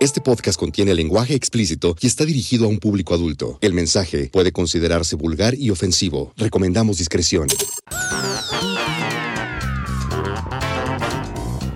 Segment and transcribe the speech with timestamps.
[0.00, 3.58] Este podcast contiene lenguaje explícito y está dirigido a un público adulto.
[3.60, 6.32] El mensaje puede considerarse vulgar y ofensivo.
[6.36, 7.48] Recomendamos discreción.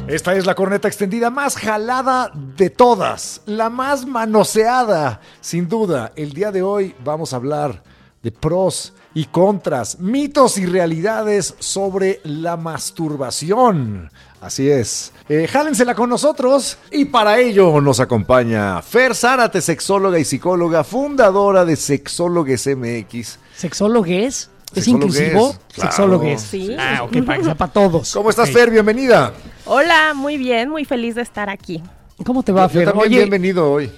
[0.06, 5.20] Esta es la corneta extendida más jalada de todas, la más manoseada.
[5.40, 7.82] Sin duda, el día de hoy vamos a hablar
[8.22, 14.10] de pros y contras, mitos y realidades sobre la masturbación.
[14.42, 15.12] Así es.
[15.28, 21.64] Eh, jálensela con nosotros y para ello nos acompaña Fer Zárate, sexóloga y psicóloga, fundadora
[21.64, 23.38] de Sexólogues MX.
[23.56, 24.50] ¿Sexólogues?
[24.74, 25.56] ¿Es Sexólogues, inclusivo?
[25.72, 25.90] claro.
[25.92, 26.40] Sexólogues.
[26.40, 26.74] Sí.
[26.76, 28.12] Ah, ok, para que sea para todos.
[28.12, 28.50] ¿Cómo estás.
[28.50, 28.68] Fer?
[28.68, 29.32] Bienvenida.
[29.64, 31.80] Hola, muy bien, muy feliz de estar aquí.
[32.26, 32.84] ¿Cómo te va, Yo Fer?
[32.86, 33.92] también Oye, bienvenido hoy.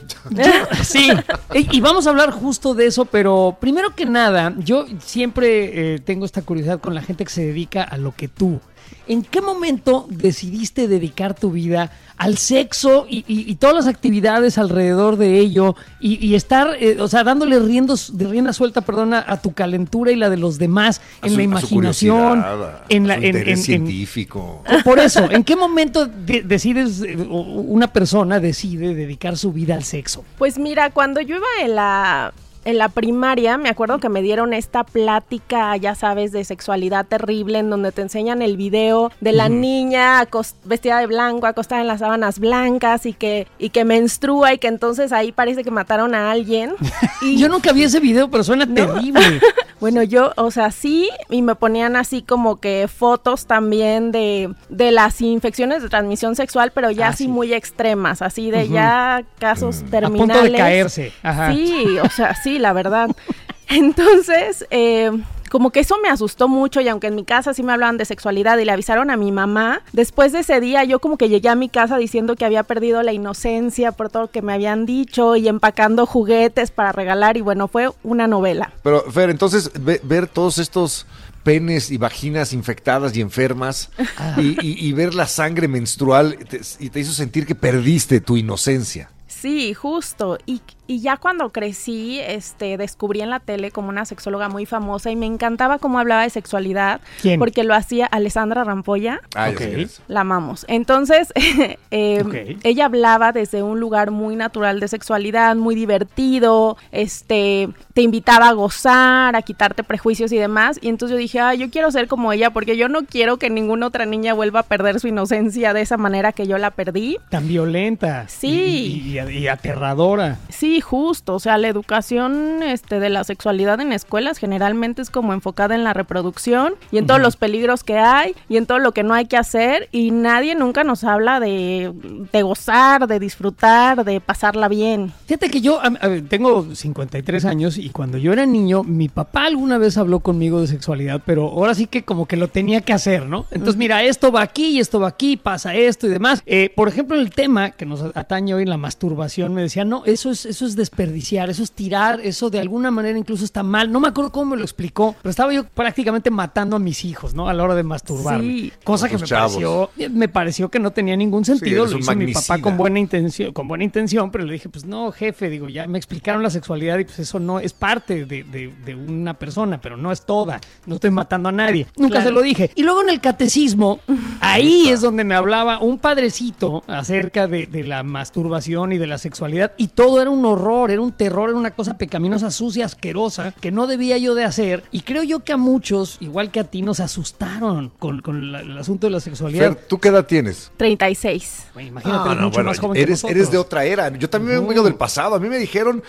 [0.83, 1.11] sí,
[1.55, 5.98] y y vamos a hablar justo de eso, pero primero que nada, yo siempre eh,
[6.00, 8.61] tengo esta curiosidad con la gente que se dedica a lo que tú.
[9.07, 14.57] ¿En qué momento decidiste dedicar tu vida al sexo y, y- y todas las actividades
[14.57, 19.23] alrededor de ello y, y estar, eh, o sea, dándole riendos, de rienda suelta, perdona,
[19.27, 23.17] a tu calentura y la de los demás en su- la imaginación, a en la,
[23.17, 24.62] su en- interés en- en- científico.
[24.85, 30.25] por eso, ¿en qué momento de- decides, una persona decide dedicar su vida al sexo?
[30.39, 32.33] Pues mira, cuando yo iba en la
[32.65, 37.59] en la primaria, me acuerdo que me dieron esta plática, ya sabes, de sexualidad terrible,
[37.59, 40.27] en donde te enseñan el video de la niña
[40.65, 44.69] vestida de blanco, acostada en las sábanas blancas y que, y que menstrua y que
[44.69, 46.75] entonces ahí parece que mataron a alguien.
[47.23, 49.21] Y Yo nunca vi ese video, pero suena terrible.
[49.81, 54.93] Bueno, yo, o sea, sí, y me ponían así como que fotos también de, de
[54.93, 57.28] las infecciones de transmisión sexual, pero ya Ah, así sí.
[57.28, 60.37] muy extremas, así de ya casos terminales.
[60.38, 61.12] punto de caerse.
[61.22, 61.53] Ajá.
[61.53, 63.10] Sí, o sea, sí, la verdad.
[63.69, 65.10] Entonces, eh,
[65.50, 68.04] como que eso me asustó mucho y aunque en mi casa sí me hablaban de
[68.04, 71.48] sexualidad y le avisaron a mi mamá, después de ese día yo como que llegué
[71.48, 74.84] a mi casa diciendo que había perdido la inocencia por todo lo que me habían
[74.87, 78.72] dicho y empacando juguetes para regalar y bueno, fue una novela.
[78.82, 81.06] Pero, Fer, entonces, ve- ver todos estos
[81.43, 83.91] penes y vaginas infectadas y enfermas
[84.38, 88.37] y, y- y ver la sangre menstrual te- y te hizo sentir que perdiste tu
[88.37, 89.10] inocencia.
[89.26, 90.38] Sí, justo.
[90.47, 95.11] Y, y ya cuando crecí, este, descubrí en la tele como una sexóloga muy famosa
[95.11, 97.00] y me encantaba cómo hablaba de sexualidad.
[97.22, 97.39] ¿Quién?
[97.39, 99.21] Porque lo hacía Alessandra Rampolla.
[99.34, 99.59] Ah, Ok.
[99.61, 100.03] ya sé quién es.
[100.09, 100.65] La amamos.
[100.69, 101.33] Entonces,
[101.91, 102.61] eh, Ok.
[102.65, 108.53] ella hablaba desde un lugar muy natural de sexualidad, muy divertido, este, te invitaba a
[108.53, 110.78] gozar, a quitarte prejuicios y demás.
[110.83, 113.50] Y entonces yo dije, ah, yo quiero ser como ella porque yo no quiero que
[113.50, 117.19] ninguna otra niña vuelva a perder su inocencia de esa manera que yo la perdí.
[117.31, 118.27] Tan violenta.
[118.28, 119.03] Sí.
[119.05, 120.39] Y, y- y aterradora.
[120.49, 121.35] Sí, justo.
[121.35, 125.85] O sea, la educación este, de la sexualidad en escuelas generalmente es como enfocada en
[125.85, 129.15] la reproducción y en todos los peligros que hay y en todo lo que no
[129.15, 131.93] hay que hacer y nadie nunca nos habla de,
[132.33, 135.12] de gozar, de disfrutar, de pasarla bien.
[135.27, 139.45] Fíjate que yo a- a tengo 53 años y cuando yo era niño, mi papá
[139.47, 142.93] alguna vez habló conmigo de sexualidad, pero ahora sí que como que lo tenía que
[142.93, 143.47] hacer, ¿no?
[143.51, 146.43] Entonces, mira, esto va aquí y esto va aquí, pasa esto y demás.
[146.47, 150.31] Eh, por ejemplo, el tema que nos atañe hoy, la masturbación, me decía, no, eso
[150.31, 153.91] es, eso es desperdiciar, eso es tirar, eso de alguna manera incluso está mal.
[153.92, 157.34] No me acuerdo cómo me lo explicó, pero estaba yo prácticamente matando a mis hijos,
[157.34, 157.48] ¿no?
[157.48, 158.44] A la hora de masturbarme.
[158.44, 158.72] Sí.
[158.84, 159.52] Cosa que me chavos.
[159.54, 161.84] pareció, me pareció que no tenía ningún sentido.
[161.84, 162.60] lo hizo mi papá magnicida.
[162.60, 165.98] con buena intención, con buena intención, pero le dije, pues no, jefe, digo, ya me
[165.98, 169.96] explicaron la sexualidad y pues eso no es parte de, de- de una persona, pero
[169.96, 170.60] no es toda.
[170.86, 171.86] No estoy matando a nadie.
[171.96, 172.26] Nunca Claro.
[172.28, 172.70] se lo dije.
[172.75, 174.00] Y luego en el catecismo,
[174.41, 179.19] ahí es donde me hablaba un padrecito acerca de, de la masturbación y de la
[179.19, 183.53] sexualidad y todo era un horror, era un terror, era una cosa pecaminosa, sucia, asquerosa,
[183.60, 184.82] que no debía yo de hacer.
[184.91, 188.61] Y creo yo que a muchos, igual que a ti, nos asustaron con, con la-
[188.61, 189.75] el asunto de la sexualidad.
[189.75, 190.70] Fer, ¿tú qué edad tienes?
[190.76, 191.67] 36.
[191.75, 194.08] Güey, imagínate, Ah, eres no, mucho bueno, más joven eres, eres de otra era.
[194.17, 195.34] Yo también vengo del pasado.
[195.34, 196.02] A mí me dijeron,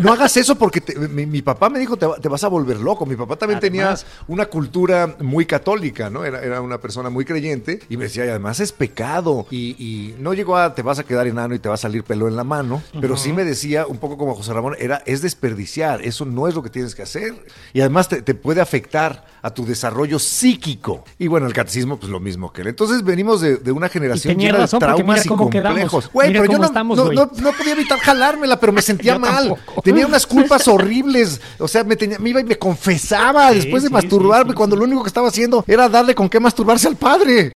[0.00, 2.48] no hagas eso porque te- mi, mi papá me dijo, te, va- te vas a
[2.48, 3.06] volver loco.
[3.06, 4.04] Mi papá también Además.
[4.04, 6.24] tenía una cultura muy católica, ¿no?
[6.24, 9.46] Era, era una persona muy creyente y me decía, y además es pecado.
[9.50, 12.04] Y, y no llegó a, te vas a quedar enano y te va a salir
[12.04, 15.22] pelo en la mano, pero sí me decía, un poco como José Ramón, era, es
[15.22, 16.02] desperdiciar.
[16.02, 17.34] Eso no es lo que tienes que hacer.
[17.72, 21.04] Y además te, te puede afectar a tu desarrollo psíquico.
[21.18, 22.68] Y bueno, el catecismo, pues lo mismo que él.
[22.68, 26.10] Entonces venimos de, de una generación llena de traumas y complejos.
[26.12, 29.48] Güey, pero yo no, estamos, no, no- no podía evitar jalármela, pero me sentía mal.
[29.48, 29.82] tampoco.
[29.82, 31.40] Tenía unas culpas horribles.
[31.58, 34.56] O sea, me, tenía, me iba y me confesaba Sí, después de sí, masturbarme sí,
[34.56, 37.52] cuando lo único que estaba haciendo era darle con qué masturbarse al padre.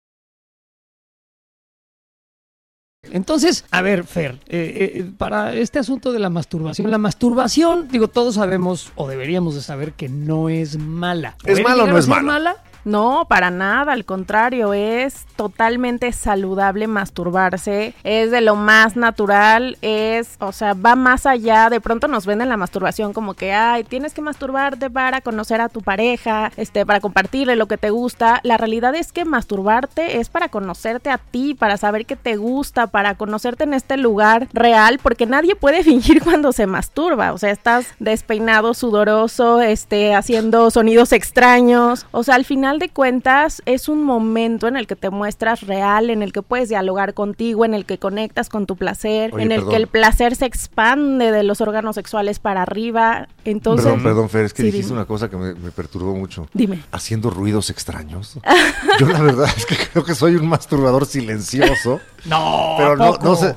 [3.13, 8.09] Entonces, a ver, Fer, eh, eh, para este asunto de la masturbación, la masturbación, digo,
[8.09, 11.37] todos sabemos o deberíamos de saber que no es mala.
[11.45, 12.57] ¿Es ¿Puede mala o no es ser mala?
[12.87, 20.37] No, para nada, al contrario, es totalmente saludable masturbarse, es de lo más natural, es,
[20.39, 24.15] o sea, va más allá, de pronto nos venden la masturbación como que, ay, tienes
[24.15, 28.57] que masturbarte para conocer a tu pareja, este, para compartirle lo que te gusta, la
[28.57, 33.17] realidad es que masturbarte es para conocerte a ti, para saber qué te gusta, para
[33.17, 37.89] conocerte en este lugar real, porque nadie puede fingir cuando se masturba, o sea, estás
[37.99, 44.69] despeinado, sudoroso, este, haciendo sonidos extraños, o sea, al final de cuentas es un momento
[44.69, 47.99] en el que te muestras real, en el que puedes dialogar contigo, en el que
[47.99, 49.71] conectas con tu placer, Oye, en el perdón.
[49.71, 53.29] que el placer se expande de los órganos sexuales para arriba.
[53.45, 54.99] Entonces, perdón, perdón, Fer, es que Sí, dijiste dime.
[55.01, 56.49] una cosa que me, me perturbó mucho.
[56.53, 56.83] Dime.
[56.93, 58.39] Haciendo ruidos extraños.
[59.01, 62.01] Yo la verdad es que creo que soy un masturbador silencioso.
[62.27, 63.55] No, pero ¿a no, no sé.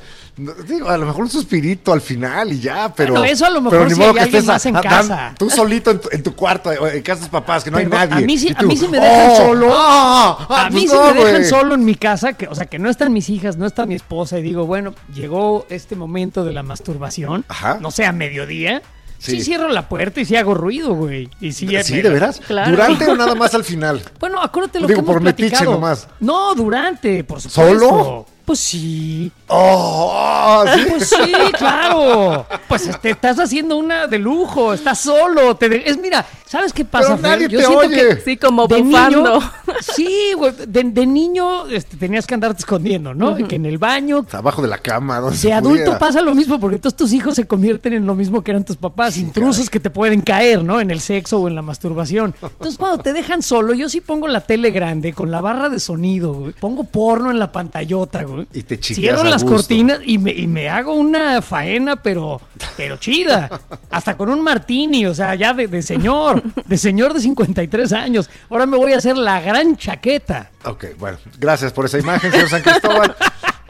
[0.68, 3.14] Digo, a lo mejor un suspirito al final y ya, pero.
[3.14, 5.36] Bueno, eso a lo mejor pero si hay que alguien más en a- casa.
[5.38, 7.78] tú solito en tu, en tu cuarto, o en casa de tus papás, que no
[7.78, 8.24] Pero hay nadie.
[8.24, 9.70] a mí sí- a mí sí me dejan "Oh, solo".
[9.74, 12.56] ah, ah, a mí pues si no, me dejan solo en mi casa, que, o
[12.56, 15.96] sea, que no están mis hijas, no está mi esposa, y digo, bueno, llegó este
[15.96, 17.78] momento de la masturbación, Ajá.
[17.82, 18.82] no sé, a mediodía,
[19.18, 19.32] sí.
[19.38, 19.42] Sí.
[19.44, 21.30] cierro la puerta y sí hago ruido, güey.
[21.42, 22.40] Y sí, Sí, me- de veras.
[22.40, 22.72] Claro.
[22.72, 24.02] ¿Durante o nada más al final?
[24.20, 25.72] Bueno, acuérdate lo Digo, que hemos por metiche platicado.
[25.76, 26.08] nomás.
[26.22, 27.80] No, durante, por supuesto.
[27.80, 28.26] ¿Solo?
[28.50, 29.32] Pues sí.
[29.48, 30.64] ¡Oh!
[30.76, 30.86] ¿sí?
[30.90, 32.48] Pues sí, claro.
[32.68, 35.56] Pues te estás haciendo una de lujo, estás solo.
[35.56, 37.16] Te de- Es mira, ¿sabes qué pasa?
[37.16, 37.60] Pero nadie Fer?
[37.60, 37.96] te siento oye.
[37.96, 39.22] que Sí, como de bufando.
[39.40, 39.52] niño,
[39.82, 43.36] sí, güey, de, de niño este, tenías que andarte escondiendo, ¿no?
[43.36, 44.26] Que en el baño.
[44.32, 46.00] Abajo de la cama, De se adulto pudiera.
[46.00, 48.78] pasa lo mismo porque todos tus hijos se convierten en lo mismo que eran tus
[48.78, 50.80] papás, intrusos que te pueden caer, ¿no?
[50.82, 52.34] En el sexo o en la masturbación.
[52.42, 55.80] Entonces, cuando te dejan solo, yo sí pongo la tele grande con la barra de
[55.80, 56.54] sonido, güey.
[56.54, 58.39] Pongo porno en la pantallota, güey.
[58.54, 59.58] Y te Cierro las gusto.
[59.58, 62.42] cortinas y me, y me hago una faena, pero,
[62.78, 63.50] pero chida.
[63.90, 68.30] Hasta con un martini, o sea, ya de, de señor, de señor de 53 años.
[68.50, 70.52] Ahora me voy a hacer la gran chaqueta.
[70.66, 73.16] Ok, bueno, gracias por esa imagen, señor San Cristóbal.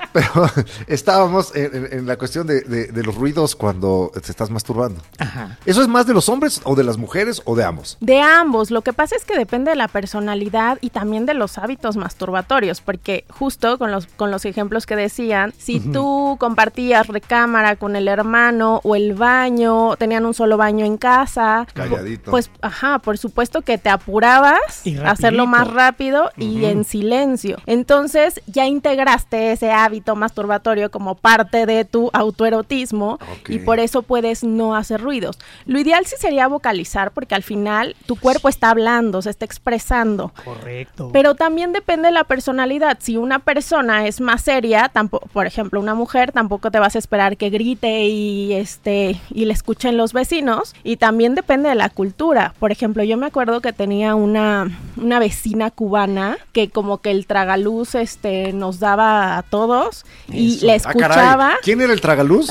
[0.14, 0.50] Pero
[0.88, 5.02] estábamos en, en- en la cuestión de, de- de los ruidos cuando te estás masturbando.
[5.18, 5.58] Ajá.
[5.66, 7.98] ¿Eso es más de los hombres o de las mujeres o de ambos?
[8.00, 11.58] De ambos, lo que pasa es que depende de la personalidad y también de los
[11.58, 17.76] hábitos masturbatorios, porque justo con los, con los ejemplos que decían, si tú compartías recámara
[17.76, 22.32] con el hermano o el baño, tenían un solo baño en casa, Calladito.
[22.32, 27.58] pues ajá, por supuesto que te apurabas a hacerlo más rápido y en silencio.
[27.66, 34.44] Entonces ya integraste ese hábito masturbatorio como parte de tu autoerotismo y por eso puedes
[34.44, 35.38] no hacer ruidos.
[35.66, 40.32] Lo ideal sí sería vocalizar porque al final tu cuerpo está hablando, se está expresando.
[40.44, 41.10] Correcto.
[41.14, 42.98] Pero también depende de la personalidad.
[43.02, 47.00] Si una persona es más seria, tampoco, por ejemplo, una mujer, tampoco te vas a
[47.00, 50.74] esperar que grite y este y le escuchen los vecinos.
[50.84, 52.54] Y también depende de la cultura.
[52.60, 57.26] Por ejemplo, yo me acuerdo que tenía una, una vecina cubana que como que el
[57.26, 59.89] tragaluz este nos daba a todos
[60.28, 60.66] y Eso.
[60.66, 60.96] le Ah, caray.
[60.96, 62.50] escuchaba ¿Quién era el tragaluz?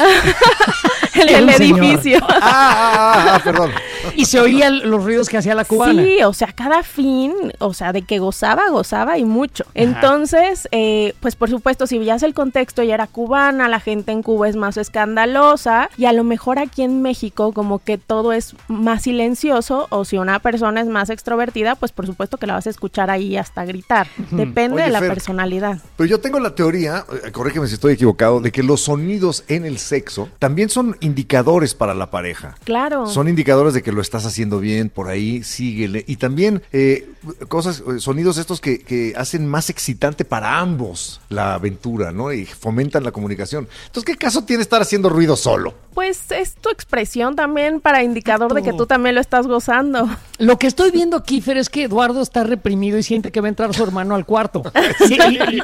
[1.15, 2.19] en el edificio.
[2.29, 3.71] ah, ah, ah, ah, perdón.
[4.15, 6.03] Y se oían los ruidos que hacía la cubana.
[6.03, 9.65] Sí, o sea, cada fin, o sea, de que gozaba, gozaba y mucho.
[9.75, 14.23] Entonces, eh, pues por supuesto, si veías el contexto, ella era cubana, la gente en
[14.23, 18.55] Cuba es más escandalosa y a lo mejor aquí en México como que todo es
[18.69, 22.67] más silencioso o si una persona es más extrovertida, pues por supuesto que la vas
[22.67, 24.07] a escuchar ahí hasta gritar.
[24.31, 25.79] Depende Oye, de la Fer, personalidad.
[25.97, 29.65] Pero yo tengo la teoría, eh, corrígeme si estoy equivocado, de que los sonidos en
[29.65, 32.57] el sexo también son indicadores para la pareja.
[32.65, 33.07] Claro.
[33.07, 36.05] Son indicadores de que lo estás haciendo bien, por ahí, síguele.
[36.07, 37.11] Y también eh,
[37.49, 42.33] cosas, eh, sonidos estos que, que hacen más excitante para ambos la aventura, ¿no?
[42.33, 43.69] Y fomentan la comunicación.
[43.87, 45.75] Entonces, ¿qué caso tiene estar haciendo ruido solo?
[45.95, 50.09] Pues es tu expresión también para indicador de que tú también lo estás gozando.
[50.39, 53.47] Lo que estoy viendo aquí, Fer, es que Eduardo está reprimido y siente que va
[53.47, 54.63] a entrar su hermano al cuarto.
[55.09, 55.19] Sí,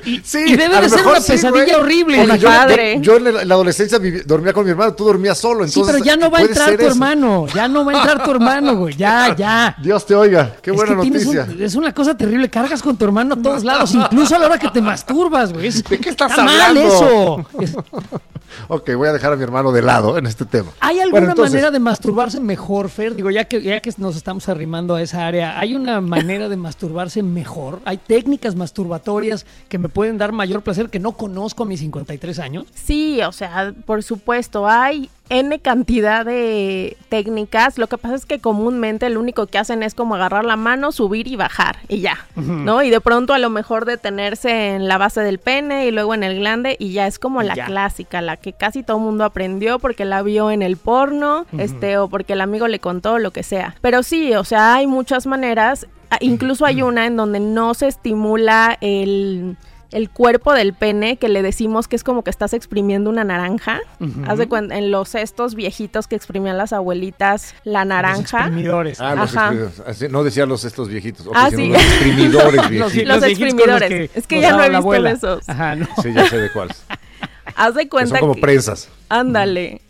[0.05, 2.23] y, y- Sí, y debe de ser una sí, pesadilla horrible.
[2.23, 2.99] El yo, padre.
[3.01, 5.65] yo en la, en la adolescencia viví- dormía con mi hermano, tú dormías solo.
[5.67, 6.87] Sí, Entonces, pero ya no va a entrar tu eso.
[6.91, 7.47] hermano.
[7.55, 8.95] Ya no va a entrar tu hermano, güey.
[8.97, 9.77] Ya, ya.
[9.83, 11.47] Dios te oiga, qué Es buena noticia.
[11.51, 12.49] un- es una cosa terrible.
[12.51, 15.69] Cargas con tu hermano a todos lados, incluso a la hora que te masturbas, güey.
[15.69, 16.89] Es- ¿De qué estás está mal hablando?
[16.89, 17.47] eso.
[17.61, 17.77] Es-
[18.69, 20.71] ok, voy a dejar a mi hermano de lado en este tema.
[20.81, 23.15] ¿Hay alguna Bueno, entonces- manera de masturbarse mejor, Fer?
[23.15, 26.57] Digo, ya que, ya que nos estamos arrimando a esa área, ¿hay una manera de
[26.57, 27.81] masturbarse mejor?
[27.85, 32.39] ¿Hay técnicas masturbatorias que me pueden dar mayor placer que no conozco a mis 53
[32.39, 32.67] años?
[32.75, 37.79] Sí, o sea, por supuesto, hay N cantidad de técnicas.
[37.79, 40.93] Lo que pasa es que comúnmente lo único que hacen es como agarrar la mano,
[40.93, 42.83] subir y bajar y ya, ¿no?
[42.83, 46.23] Y de pronto a lo mejor detenerse en la base del pene y luego en
[46.25, 47.65] el glande y ya es como la Ya.
[47.67, 51.97] clásica, la que casi todo el mundo aprendió porque la vio en el porno, este,
[51.99, 53.77] o porque el amigo le contó, lo que sea.
[53.81, 55.87] Pero sí, o sea, hay muchas maneras.
[56.11, 59.57] Ah, Incluso hay una en donde no se estimula el
[59.95, 63.81] el cuerpo del pene que le decimos que es como que estás exprimiendo una naranja.
[64.27, 68.39] Haz de cuenta, en los cestos viejitos que exprimían las abuelitas la Los naranja.
[68.41, 69.01] exprimidores.
[69.01, 69.47] Ah, los Ajá.
[69.53, 69.81] exprimidores.
[69.87, 71.29] Así, No decía los estos viejitos.
[71.35, 71.69] Ah, sí.
[71.69, 73.07] los exprimidores Los- viejitos.
[73.09, 74.11] Los exprimidores.
[74.15, 75.11] Es que ya no he visto abuela.
[75.13, 75.49] esos.
[75.49, 75.87] Ajá, no.
[76.03, 76.83] Sí, ya sé de cuáles.
[77.57, 78.89] Haz de Que cuenta son como que- prensas.
[79.09, 79.81] Ándale.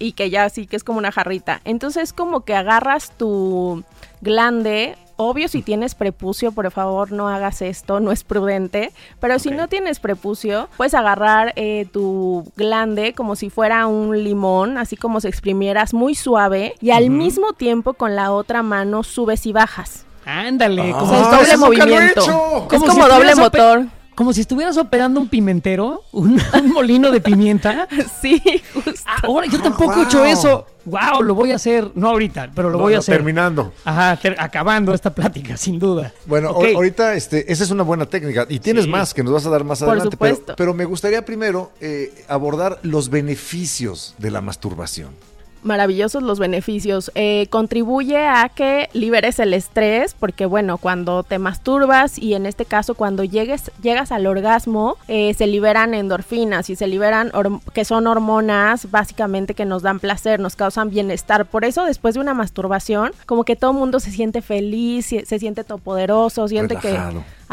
[0.00, 1.60] Y que ya sí que es como una jarrita.
[1.64, 3.84] Entonces como que agarras tu
[4.20, 4.96] glande.
[5.16, 8.92] Obvio, si tienes prepucio, por favor no hagas esto, no es prudente.
[9.20, 14.76] Pero si no tienes prepucio, puedes agarrar eh, tu glande como si fuera un limón,
[14.76, 16.74] así como si exprimieras muy suave.
[16.80, 20.06] Y al mismo tiempo con la otra mano subes y bajas.
[20.24, 20.92] Ándale.
[20.94, 22.20] Ah, como es doble he movimiento.
[22.72, 23.86] Es Como si doble motor.
[24.14, 27.88] Como si estuvieras operando un pimentero, un, un molino de pimienta.
[28.20, 28.40] Sí,
[28.72, 28.92] justo.
[29.06, 30.66] Ah, Ahora yo tampoco he hecho eso.
[30.86, 31.90] Wow, lo voy a hacer.
[31.94, 33.16] No ahorita, pero lo No, voy a no, hacer.
[33.16, 33.72] Terminando.
[33.84, 36.12] Ajá, ter- acabando esta plática, sin duda.
[36.26, 38.90] Bueno, ahorita este, esa es una buena técnica y tienes Sí.
[38.90, 40.16] más que nos vas a dar más Por adelante.
[40.56, 45.10] Pero me gustaría primero eh, abordar los beneficios de la masturbación.
[45.64, 47.10] Maravillosos los beneficios.
[47.14, 52.64] Eh, contribuye a que liberes el estrés, porque bueno, cuando te masturbas y en este
[52.64, 57.32] caso cuando llegues, llegas al orgasmo, eh, se liberan endorfinas y se liberan,
[57.72, 61.46] que son hormonas básicamente que nos dan placer, nos causan bienestar.
[61.46, 65.38] Por eso después de una masturbación, como que todo el mundo se siente feliz, se,
[65.38, 66.98] siente todopoderoso, siente que...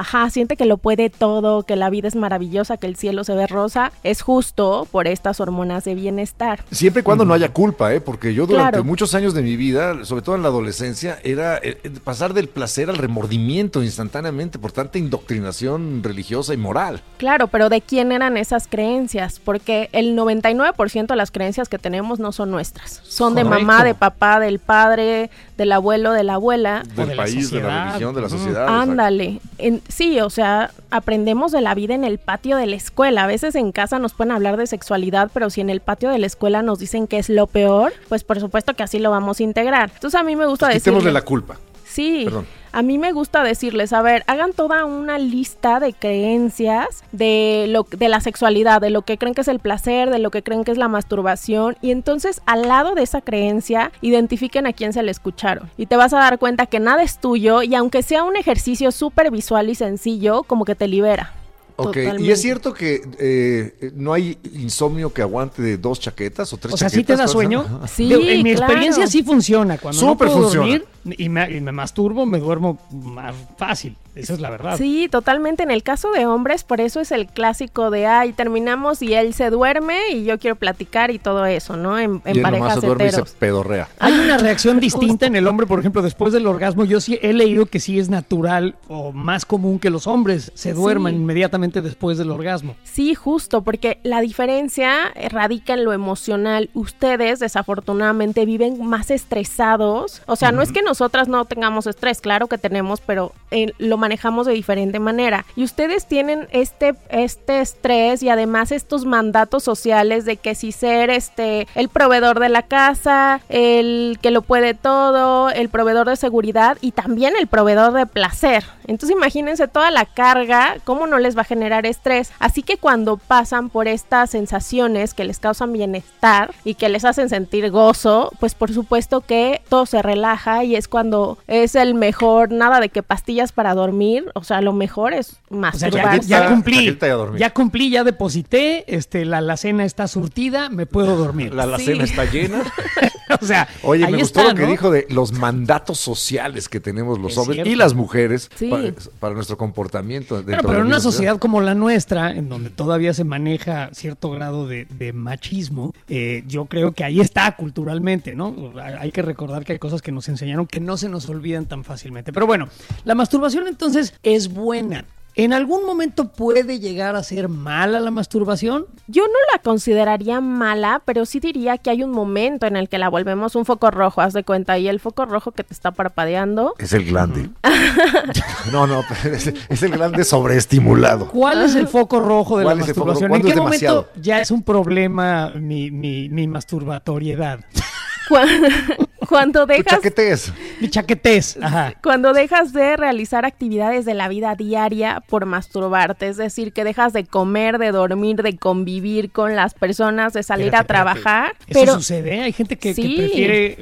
[0.01, 3.36] Ajá, siente que lo puede todo, que la vida es maravillosa, que el cielo se
[3.36, 3.91] ve rosa.
[4.03, 6.63] Es justo por estas hormonas de bienestar.
[6.72, 8.01] Siempre y cuando no haya culpa, ¿eh?
[8.01, 8.84] porque yo durante Claro.
[8.84, 12.48] muchos años de mi vida, sobre todo en la adolescencia, era eh, eh, pasar del
[12.50, 17.01] placer al remordimiento instantáneamente por tanta indoctrinación religiosa y moral.
[17.17, 19.39] Claro, pero ¿de quién eran esas creencias?
[19.39, 23.01] Porque el 99% de las creencias que tenemos no son nuestras.
[23.03, 23.65] Son de Correcto.
[23.67, 26.81] mamá, de papá, del padre, del abuelo, de la abuela.
[26.96, 28.67] Del de la país, de la religión, de la sociedad.
[28.67, 29.39] Ándale.
[29.60, 33.24] En- sí, o sea, aprendemos de la vida en el patio de la escuela.
[33.24, 36.19] A veces en casa nos pueden hablar de sexualidad, pero si en el patio de
[36.19, 39.39] la escuela nos dicen que es lo peor, pues por supuesto que así lo vamos
[39.39, 39.91] a integrar.
[39.93, 40.81] Entonces a mí me gusta decir...
[40.81, 41.57] Quitémosle la culpa.
[41.91, 42.48] Sí, Perdón.
[42.71, 47.86] a mí me gusta decirles, a ver, hagan toda una lista de creencias de lo
[47.89, 50.63] de la sexualidad, de lo que creen que es el placer, de lo que creen
[50.63, 55.03] que es la masturbación y entonces al lado de esa creencia identifiquen a quién se
[55.03, 58.24] le escucharon y te vas a dar cuenta que nada es tuyo y aunque sea
[58.24, 61.33] un ejercicio súper visual y sencillo, como que te libera.
[61.75, 66.57] Ok, y es cierto que eh, no hay insomnio que aguante de dos chaquetas o
[66.57, 67.01] tres O sea, chaquetas.
[67.01, 67.81] ¿sí te da sueño?
[67.87, 68.71] Sí, en mi claro.
[68.71, 69.77] experiencia sí funciona.
[69.77, 70.67] Cuando Súper no puedo funciona.
[70.67, 70.85] dormir
[71.17, 73.95] y me, y me masturbo, me duermo más fácil.
[74.13, 74.77] Esa es la verdad.
[74.77, 75.63] Sí, totalmente.
[75.63, 79.33] En el caso de hombres, por eso es el clásico de, ay, terminamos y él
[79.33, 81.97] se duerme y yo quiero platicar y todo eso, ¿no?
[81.97, 83.87] En, en y él parejas se duerme y se pedorrea.
[83.99, 86.83] Hay una reacción distinta en el hombre, por ejemplo, después del orgasmo.
[86.83, 90.73] Yo sí he leído que sí es natural o más común que los hombres se
[90.73, 91.19] duerman Sí.
[91.21, 92.75] inmediatamente después del orgasmo.
[92.84, 96.70] Sí, justo, porque la diferencia radica en lo emocional.
[96.74, 100.22] Ustedes, desafortunadamente, viven más estresados.
[100.25, 103.98] O sea, no es que nosotras no tengamos estrés, claro que tenemos, pero eh, lo
[103.98, 105.46] manejamos de diferente manera.
[105.56, 111.10] Y ustedes tienen este, este estrés y además estos mandatos sociales de que si ser
[111.10, 116.77] este el proveedor de la casa, el que lo puede todo, el proveedor de seguridad
[116.82, 118.63] y también el proveedor de placer.
[118.88, 122.31] Entonces imagínense toda la carga, cómo no les va a generar estrés.
[122.39, 127.27] Así que cuando pasan por estas sensaciones que les causan bienestar y que les hacen
[127.27, 132.51] sentir gozo, pues por supuesto que todo se relaja y es cuando es el mejor,
[132.53, 136.48] nada de que pastillas para dormir, o sea, lo mejor es O sea, ya, ya
[136.50, 136.98] cumplí.
[137.38, 141.53] Ya cumplí, ya deposité, este, la, la cena está surtida, me puedo dormir.
[141.53, 142.12] La alacena Sí.
[142.12, 142.63] está llena.
[143.41, 144.72] o sea, Oye, ahí me gustó está, lo que ¿no?
[144.72, 147.70] dijo de los mandatos sociales que tenemos los Es hombres cierto.
[147.72, 148.70] y las mujeres Sí.
[148.70, 150.41] para, para nuestro comportamiento.
[150.43, 154.67] Bueno, pero en una sociedad como la nuestra, en donde todavía se maneja cierto grado
[154.67, 158.71] de, machismo, eh, yo creo que ahí está culturalmente, ¿no?
[158.79, 161.83] Hay que recordar que hay cosas que nos enseñaron que no se nos olvidan tan
[161.83, 162.31] fácilmente.
[162.31, 162.69] Pero bueno,
[163.05, 165.03] la masturbación entonces es buena.
[165.35, 168.85] ¿En algún momento puede llegar a ser mala la masturbación?
[169.07, 172.97] Yo no la consideraría mala, pero sí diría que hay un momento en el que
[172.97, 175.91] la volvemos un foco rojo, haz de cuenta, y el foco rojo que te está
[175.91, 176.75] parpadeando.
[176.77, 177.50] Es el glande.
[178.73, 181.29] no, no, es, es el glande sobreestimulado.
[181.29, 183.25] ¿Cuál es el foco rojo de la masturbación?
[183.25, 184.09] ¿En ¿Cuándo qué momento demasiado?
[184.21, 187.61] ya es un problema mi, mi, mi masturbatoriedad?
[188.31, 190.51] Cu- Cuando dejas chaquetes.
[190.81, 191.57] Mi chaquetés.
[191.61, 191.93] Ajá.
[192.03, 197.13] Cuando dejas de realizar actividades de la vida diaria por masturbarte, es decir, que dejas
[197.13, 201.79] de comer, de dormir, de convivir con las personas, de salir Espérate, a trabajar, ¿Eso
[201.79, 202.41] pero sucede?
[202.41, 203.15] Hay gente que, que Sí.
[203.17, 203.77] prefiere,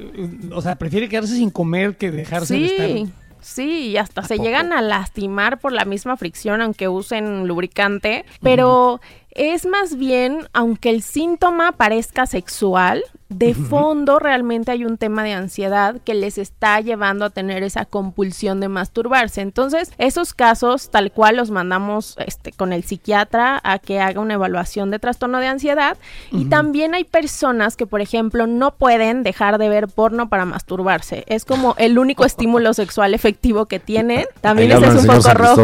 [0.51, 2.87] uh, o sea, prefiere quedarse sin comer que dejarse de estar.
[2.87, 3.09] sí,
[3.41, 4.45] sí, y hasta ¿A se poco?
[4.45, 8.99] llegan a lastimar por la misma fricción aunque usen lubricante, pero
[9.31, 15.33] es más bien, aunque el síntoma parezca sexual, de fondo realmente hay un tema de
[15.33, 19.41] ansiedad que les está llevando a tener esa compulsión de masturbarse.
[19.41, 24.33] Entonces, esos casos tal cual los mandamos este, con el psiquiatra a que haga una
[24.33, 25.97] evaluación de trastorno de ansiedad.
[26.31, 31.23] Y también hay personas que, por ejemplo, no pueden dejar de ver porno para masturbarse.
[31.27, 34.25] Es como el único estímulo sexual efectivo que tienen.
[34.41, 35.55] También ese es un poco rojo.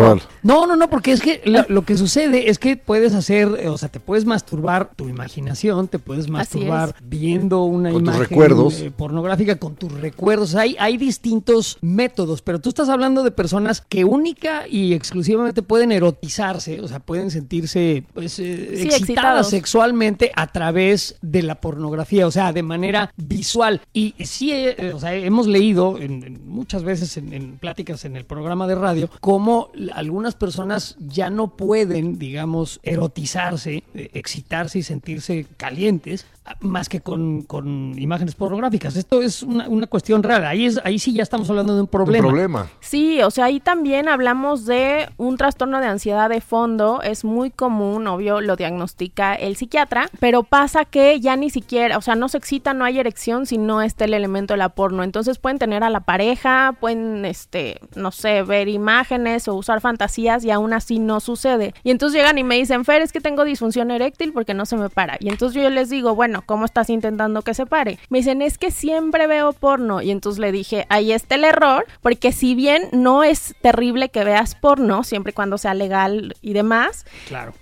[0.44, 3.78] No, no, no, porque es que la- lo que sucede es que puedes hacer, o
[3.78, 8.82] sea, te puedes masturbar tu imaginación, te puedes masturbar viendo una Con tus imagen recuerdos.
[8.82, 10.56] eh, pornográfica con tus recuerdos.
[10.56, 15.92] Hay, hay distintos métodos, pero tú estás hablando de personas que única y exclusivamente pueden
[15.92, 18.44] erotizarse, o sea, pueden sentirse pues, eh,
[18.78, 19.50] Sí, excitadas excitados.
[19.50, 23.82] sexualmente a través de la pornografía, o sea, de manera visual.
[23.94, 28.16] Y sí, eh, o sea, hemos leído en- en muchas veces en, en pláticas en
[28.16, 34.84] el programa de radio cómo algunas personas ya no pueden, digamos, erotizarse, eh, excitarse y
[34.84, 36.26] sentirse calientes
[36.60, 38.96] más que con, con imágenes pornográficas.
[38.96, 40.50] Esto es una, una cuestión rara.
[40.50, 42.28] Ahí, es, ahí sí ya estamos hablando de un Un problema.
[42.28, 42.68] problema.
[42.80, 47.02] Sí, o sea, ahí también hablamos de un trastorno de ansiedad de fondo.
[47.02, 52.02] Es muy común, obvio, lo diagnostica el psiquiatra, pero pasa que ya ni siquiera, o
[52.02, 55.04] sea, no se excita, no hay erección si no está el elemento de la porno.
[55.04, 60.44] Entonces pueden tener a la pareja, pueden, este, no sé, ver imágenes o usar fantasías
[60.44, 61.74] y aún así no sucede.
[61.84, 64.78] Y entonces llegan y me dicen, Fer, es que tengo disfunción eréctil porque no se
[64.78, 65.18] me para.
[65.20, 68.00] Y entonces yo les digo, bueno, ¿cómo estás intentando que se pare?
[68.10, 70.02] Me dicen, es que siempre veo porno.
[70.02, 74.24] Y entonces le dije, ahí está el error, porque si bien no es terrible que
[74.24, 77.54] veas porno, siempre y cuando sea legal y demás, Claro.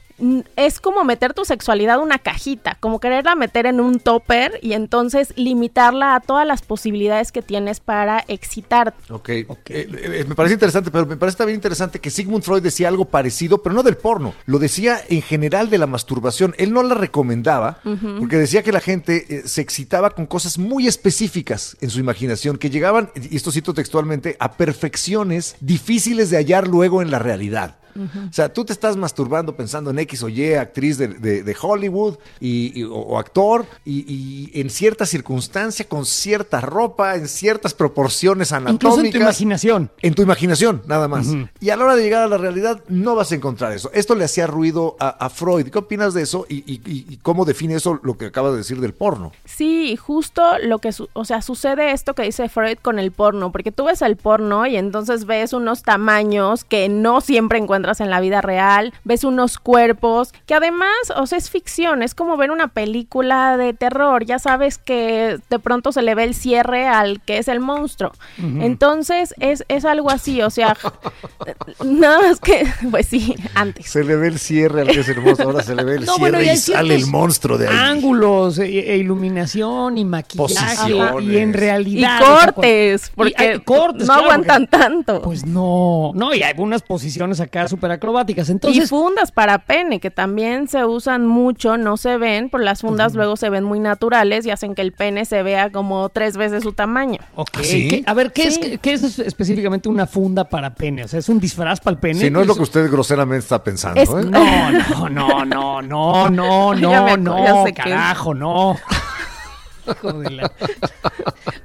[0.56, 4.74] Es como meter tu sexualidad en una cajita, como quererla meter en un topper y
[4.74, 9.14] entonces limitarla a todas las posibilidades que tienes para excitarte.
[9.14, 9.30] Ok.
[9.30, 13.06] Eh, eh, me parece interesante, pero me parece también interesante que Sigmund Freud decía algo
[13.06, 14.34] parecido, pero no del porno.
[14.46, 16.54] Lo decía en general de la masturbación.
[16.58, 17.80] Él no la recomendaba
[18.20, 22.58] porque decía que la gente eh, se excitaba con cosas muy específicas en su imaginación,
[22.58, 27.78] que llegaban, y esto cito textualmente, a perfecciones difíciles de hallar luego en la realidad.
[27.96, 31.56] O sea, tú te estás masturbando pensando en X o Y, actriz de, de- de
[31.62, 37.28] Hollywood y, y- o, o actor, y, y en cierta circunstancia, con cierta ropa, en
[37.28, 38.84] ciertas proporciones anatómicas.
[38.84, 39.92] Incluso en tu imaginación.
[40.02, 41.28] En tu imaginación, nada más.
[41.60, 43.90] Y a la hora de llegar a la realidad, no vas a encontrar eso.
[43.94, 45.68] Esto le hacía ruido a, a Freud.
[45.70, 46.46] ¿Qué opinas de eso?
[46.50, 49.32] Y, y- y- y cómo define eso lo que acabas de decir del porno?
[49.46, 53.52] Sí, justo lo que, su- o sea, sucede esto que dice Freud con el porno,
[53.52, 58.10] porque tú ves el porno y entonces ves unos tamaños que no siempre encuentras en
[58.10, 62.52] la vida real, ves unos cuerpos, que además, o sea, es ficción, es como ver
[62.52, 67.22] una película de terror, ya sabes que de pronto se le ve el cierre al
[67.22, 68.12] que es el monstruo.
[68.38, 70.76] Entonces, es, es algo así, o sea,
[71.86, 73.88] nada más que, pues sí, antes.
[73.90, 76.16] Se le ve el cierre al que es hermoso, ahora se le ve el No,
[76.16, 77.76] cierre bueno, y y, sale el monstruo de ahí.
[77.78, 81.24] Ángulos e, e iluminación y maquillaje Posiciones.
[81.26, 85.22] y en Y realidad sea, cortes, porque y hay cortes, no claro, aguantan porque- tanto.
[85.22, 88.50] Pues no, no, y hay unas posiciones acá súper acrobáticas.
[88.50, 92.82] y Entonces, fundas para pene, que también se usan mucho, no se ven, por las
[92.82, 96.38] fundas luego se ven muy naturales y hacen que el pene se vea como tres
[96.38, 97.18] veces su tamaño.
[97.36, 97.88] ok, ¿Ah, sí?
[97.88, 98.60] ¿qué- a ver, ¿qué, Sí.
[98.74, 101.04] es, ¿qué es específicamente una funda para pene?
[101.04, 102.20] O sea, ¿es un disfraz para el pene?
[102.20, 104.24] Si no es lo que usted groseramente está pensando, Es- ¿eh?
[104.30, 104.72] No,
[105.10, 108.78] no, no, no, no, no, no, no, carajo, no.
[109.90, 110.52] Hijo de la-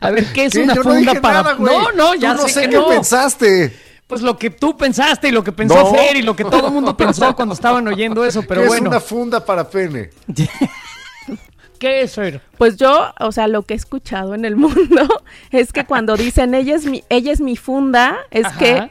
[0.00, 0.62] A ver, ¿qué es ¿Qué?
[0.62, 1.56] una Yo no funda dije para nada.
[1.58, 2.88] No, no, ya no sé, sé que qué no.
[2.88, 3.87] pensaste.
[4.08, 5.94] Pues lo que tú pensaste y lo que pensó No.
[5.94, 8.86] Fer y lo que todo el mundo pensó cuando estaban oyendo eso, pero ¿Qué bueno.
[8.86, 10.10] es una funda para pene?
[11.78, 12.40] ¿Qué es Fer?
[12.56, 15.06] Pues yo, o sea, lo que he escuchado en el mundo
[15.52, 18.58] es que cuando dicen ella es mi, ella es mi funda, es Ajá.
[18.58, 18.90] que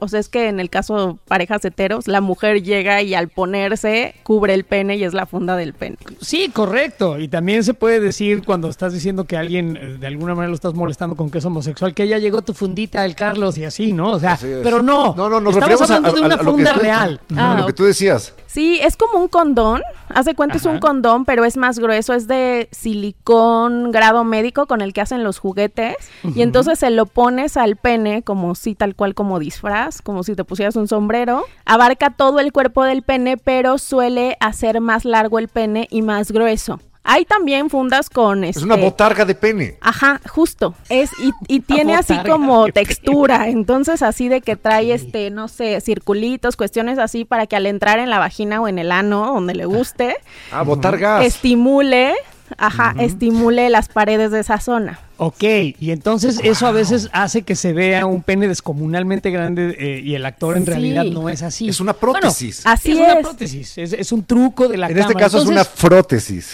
[0.00, 4.14] o sea, es que en el caso parejas heteros, la mujer llega y al ponerse
[4.22, 5.96] cubre el pene y es la funda del pene.
[6.20, 7.18] Sí, correcto.
[7.18, 10.54] Y también se puede decir cuando estás diciendo que alguien eh, de alguna manera lo
[10.54, 13.92] estás molestando con que es homosexual, que ya llegó tu fundita el Carlos y así,
[13.92, 14.12] ¿no?
[14.12, 15.14] O sea, pero no.
[15.14, 17.20] No, no, nos Estamos a- hablando de una a funda tú- real.
[17.36, 18.34] Ah, lo que tú decías.
[18.46, 19.82] Sí, es como un condón.
[20.08, 22.14] Haz de cuenta, es un condón, pero es más grueso.
[22.14, 25.96] Es de silicón grado médico con el que hacen los juguetes.
[26.34, 29.65] Y entonces se lo pones al pene, como si tal cual como disfraz,
[30.02, 31.44] como si te pusieras un sombrero.
[31.64, 36.30] Abarca todo el cuerpo del pene, pero suele hacer más largo el pene y más
[36.30, 36.80] grueso.
[37.08, 38.64] Hay también fundas con Es este.
[38.64, 39.76] una botarga de pene.
[39.80, 40.74] Ajá, justo.
[40.88, 42.72] Es y, y tiene así como pene.
[42.72, 47.66] textura, entonces así de que trae este, no sé, circulitos, cuestiones así para que al
[47.66, 50.16] entrar en la vagina o en el ano, donde le guste,
[50.50, 51.24] Ah, botargas.
[51.24, 52.12] estimule,
[52.58, 54.98] ajá, estimule las paredes de esa zona.
[55.18, 55.42] Ok,
[55.78, 60.14] y entonces eso a veces hace que se vea un pene descomunalmente grande eh, y
[60.14, 60.70] el actor en Sí.
[60.70, 61.68] realidad no es así.
[61.68, 62.62] Es una prótesis.
[62.64, 62.98] Bueno, Así es.
[62.98, 63.26] una es.
[63.26, 66.52] prótesis, es, es un truco de la en este caso es una frótesis.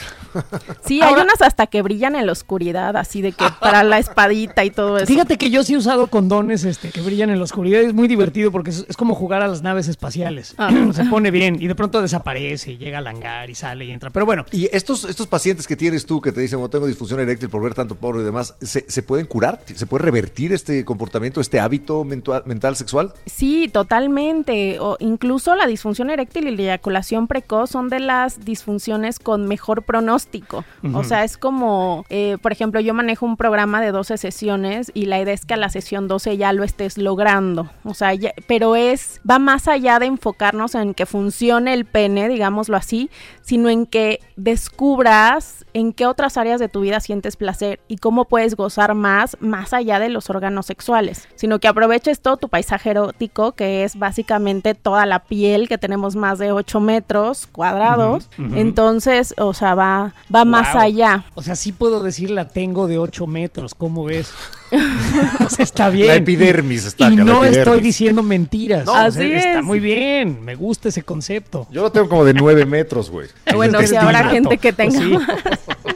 [0.87, 3.99] Sí, Ahora- hay unas hasta que brillan en la oscuridad, así de que para la
[3.99, 5.07] espadita y todo eso.
[5.07, 7.83] Fíjate que yo sí he usado condones este, que brillan en la oscuridad.
[7.83, 10.55] Es muy divertido porque es, es como jugar a las naves espaciales.
[10.57, 10.71] Ah.
[10.95, 14.09] Se pone bien y de pronto desaparece y llega al hangar y sale y entra.
[14.11, 17.21] Pero bueno, Y estos, estos pacientes que tienes tú que te dicen, no tengo disfunción
[17.21, 19.61] eréctil por ver tanto porno y demás, ¿se, se pueden curar?
[19.75, 23.13] ¿Se puede revertir este comportamiento, este hábito mentua- mental sexual?
[23.27, 24.79] Sí, totalmente.
[24.81, 29.83] O incluso la disfunción eréctil y la eyaculación precoz son de las disfunciones con mejor
[29.83, 30.65] pronóstico.
[30.95, 35.07] O sea, es como, eh, por ejemplo, yo manejo un programa de 12 sesiones y
[35.07, 37.71] la idea es que a la sesión 12 ya lo estés logrando.
[37.85, 42.29] O sea, ya- pero es, va más allá de enfocarnos en que funcione el pene,
[42.29, 43.11] digámoslo así,
[43.43, 48.25] sino en que descubras en qué otras áreas de tu vida sientes placer y cómo
[48.25, 52.91] puedes gozar más, más allá de los órganos sexuales, sino que aproveches todo tu paisaje
[52.91, 58.29] erótico, que es básicamente toda la piel, que tenemos más de 8 metros cuadrados.
[58.55, 61.25] Entonces, o sea, va, va más allá.
[61.35, 63.75] o sea, sí puedo decir la tengo de 8 metros.
[63.75, 64.33] ¿Cómo ves?
[65.45, 66.09] o sea, está bien.
[66.09, 67.59] La epidermis está Y acá, no epidermis.
[67.59, 68.87] estoy diciendo mentiras.
[68.87, 69.65] No, O sea, así Está es.
[69.65, 70.43] muy bien.
[70.45, 71.67] Me gusta ese concepto.
[71.71, 73.29] Yo lo tengo como de nueve metros, güey.
[73.55, 74.31] Bueno, si habrá dilato.
[74.31, 75.19] gente que Pues tenga sí.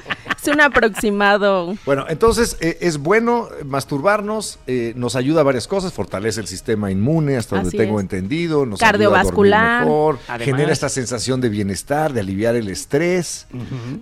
[0.49, 1.75] un aproximado.
[1.85, 6.91] Bueno, entonces eh, es bueno masturbarnos, eh, nos ayuda a varias cosas, fortalece el sistema
[6.91, 8.05] inmune, hasta donde Así tengo es.
[8.05, 9.85] entendido, nos ayuda a Cardiovascular.
[9.85, 10.45] mejor, Además.
[10.45, 13.47] genera esta sensación de bienestar, de aliviar el estrés,